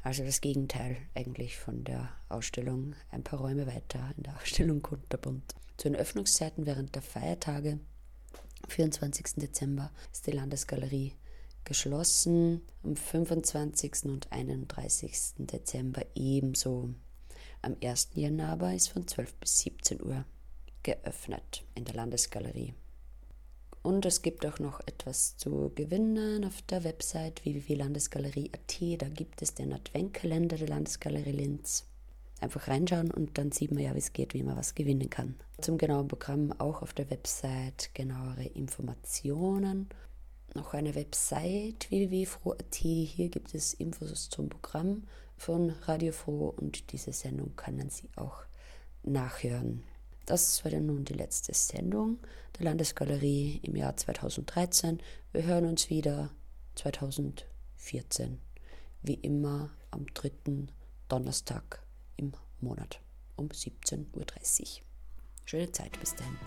Also 0.06 0.24
das 0.24 0.40
Gegenteil 0.40 0.98
eigentlich 1.16 1.58
von 1.58 1.84
der 1.84 2.10
Ausstellung 2.30 2.94
ein 3.10 3.24
paar 3.24 3.40
Räume 3.40 3.66
weiter 3.66 4.12
in 4.16 4.24
der 4.24 4.36
Ausstellung 4.42 4.84
Kunterbund. 4.84 5.56
Zu 5.78 5.90
den 5.90 5.96
Öffnungszeiten 5.96 6.68
während 6.68 6.94
der 6.94 7.02
Feiertage, 7.02 7.80
24. 8.68 9.36
Dezember, 9.36 9.92
ist 10.12 10.28
die 10.28 10.32
Landesgalerie 10.32 11.14
geschlossen. 11.64 12.62
Am 12.84 12.96
25. 12.96 14.06
und 14.06 14.32
31. 14.32 15.34
Dezember 15.38 16.06
ebenso. 16.16 16.90
Am 17.62 17.76
1. 17.84 18.10
Januar 18.14 18.50
aber 18.50 18.74
ist 18.74 18.90
von 18.90 19.08
12 19.08 19.34
bis 19.36 19.60
17 19.60 20.02
Uhr 20.02 20.26
geöffnet 20.84 21.64
in 21.74 21.86
der 21.86 21.96
Landesgalerie. 21.96 22.74
Und 23.82 24.06
es 24.06 24.22
gibt 24.22 24.46
auch 24.46 24.60
noch 24.60 24.80
etwas 24.88 25.38
zu 25.38 25.72
gewinnen 25.76 26.44
auf 26.44 26.62
der 26.64 26.84
Website 26.84 27.44
www.landesgalerie.at. 27.46 29.02
Da 29.02 29.10
gibt 29.10 29.42
es 29.42 29.54
den 29.54 29.74
Adventkalender 29.74 30.58
der 30.58 30.70
Landesgalerie 30.70 31.32
Linz. 31.32 31.86
Einfach 32.46 32.68
reinschauen 32.68 33.10
und 33.10 33.40
dann 33.40 33.52
sieht 33.52 33.72
man 33.72 33.82
ja, 33.82 33.96
wie 33.96 34.00
es 34.00 34.14
geht, 34.14 34.36
wie 34.36 34.44
man 34.44 34.56
was 34.56 34.76
gewinnen 34.76 35.10
kann. 35.10 35.34
Zum 35.62 35.80
genauen 35.80 36.08
Programm 36.08 36.54
auch 36.60 36.84
auf 36.84 36.94
der 36.94 37.10
Website 37.10 37.90
genauere 37.96 38.44
Informationen. 38.44 39.90
Noch 40.54 40.76
eine 40.76 40.94
Website 40.94 41.90
www.froh.at. 41.90 42.76
Hier 42.76 43.30
gibt 43.30 43.56
es 43.56 43.74
Infos 43.74 44.30
zum 44.30 44.50
Programm 44.50 45.06
von 45.36 45.72
Radio 45.88 46.12
Froh 46.12 46.54
und 46.56 46.92
diese 46.92 47.14
Sendung 47.14 47.56
können 47.56 47.90
Sie 47.90 48.10
auch 48.16 48.44
nachhören. 49.02 49.84
Das 50.28 50.64
war 50.64 50.70
dann 50.70 50.86
nun 50.86 51.04
die 51.04 51.16
letzte 51.16 51.52
Sendung 51.56 52.20
der 52.60 52.66
Landesgalerie 52.66 53.60
im 53.64 53.76
Jahr 53.76 53.98
2013. 53.98 55.00
Wir 55.32 55.46
hören 55.46 55.66
uns 55.66 55.90
wieder 55.90 56.30
2014, 56.76 58.38
wie 59.02 59.16
immer 59.16 59.72
am 59.90 60.06
dritten 60.14 60.70
Donnerstag 61.08 61.85
im 62.18 62.34
Monat 62.62 63.02
um 63.36 63.48
17.30 63.48 64.62
Uhr. 64.62 64.86
Schöne 65.46 65.72
Zeit 65.72 66.00
bis 66.00 66.16
dahin. 66.16 66.38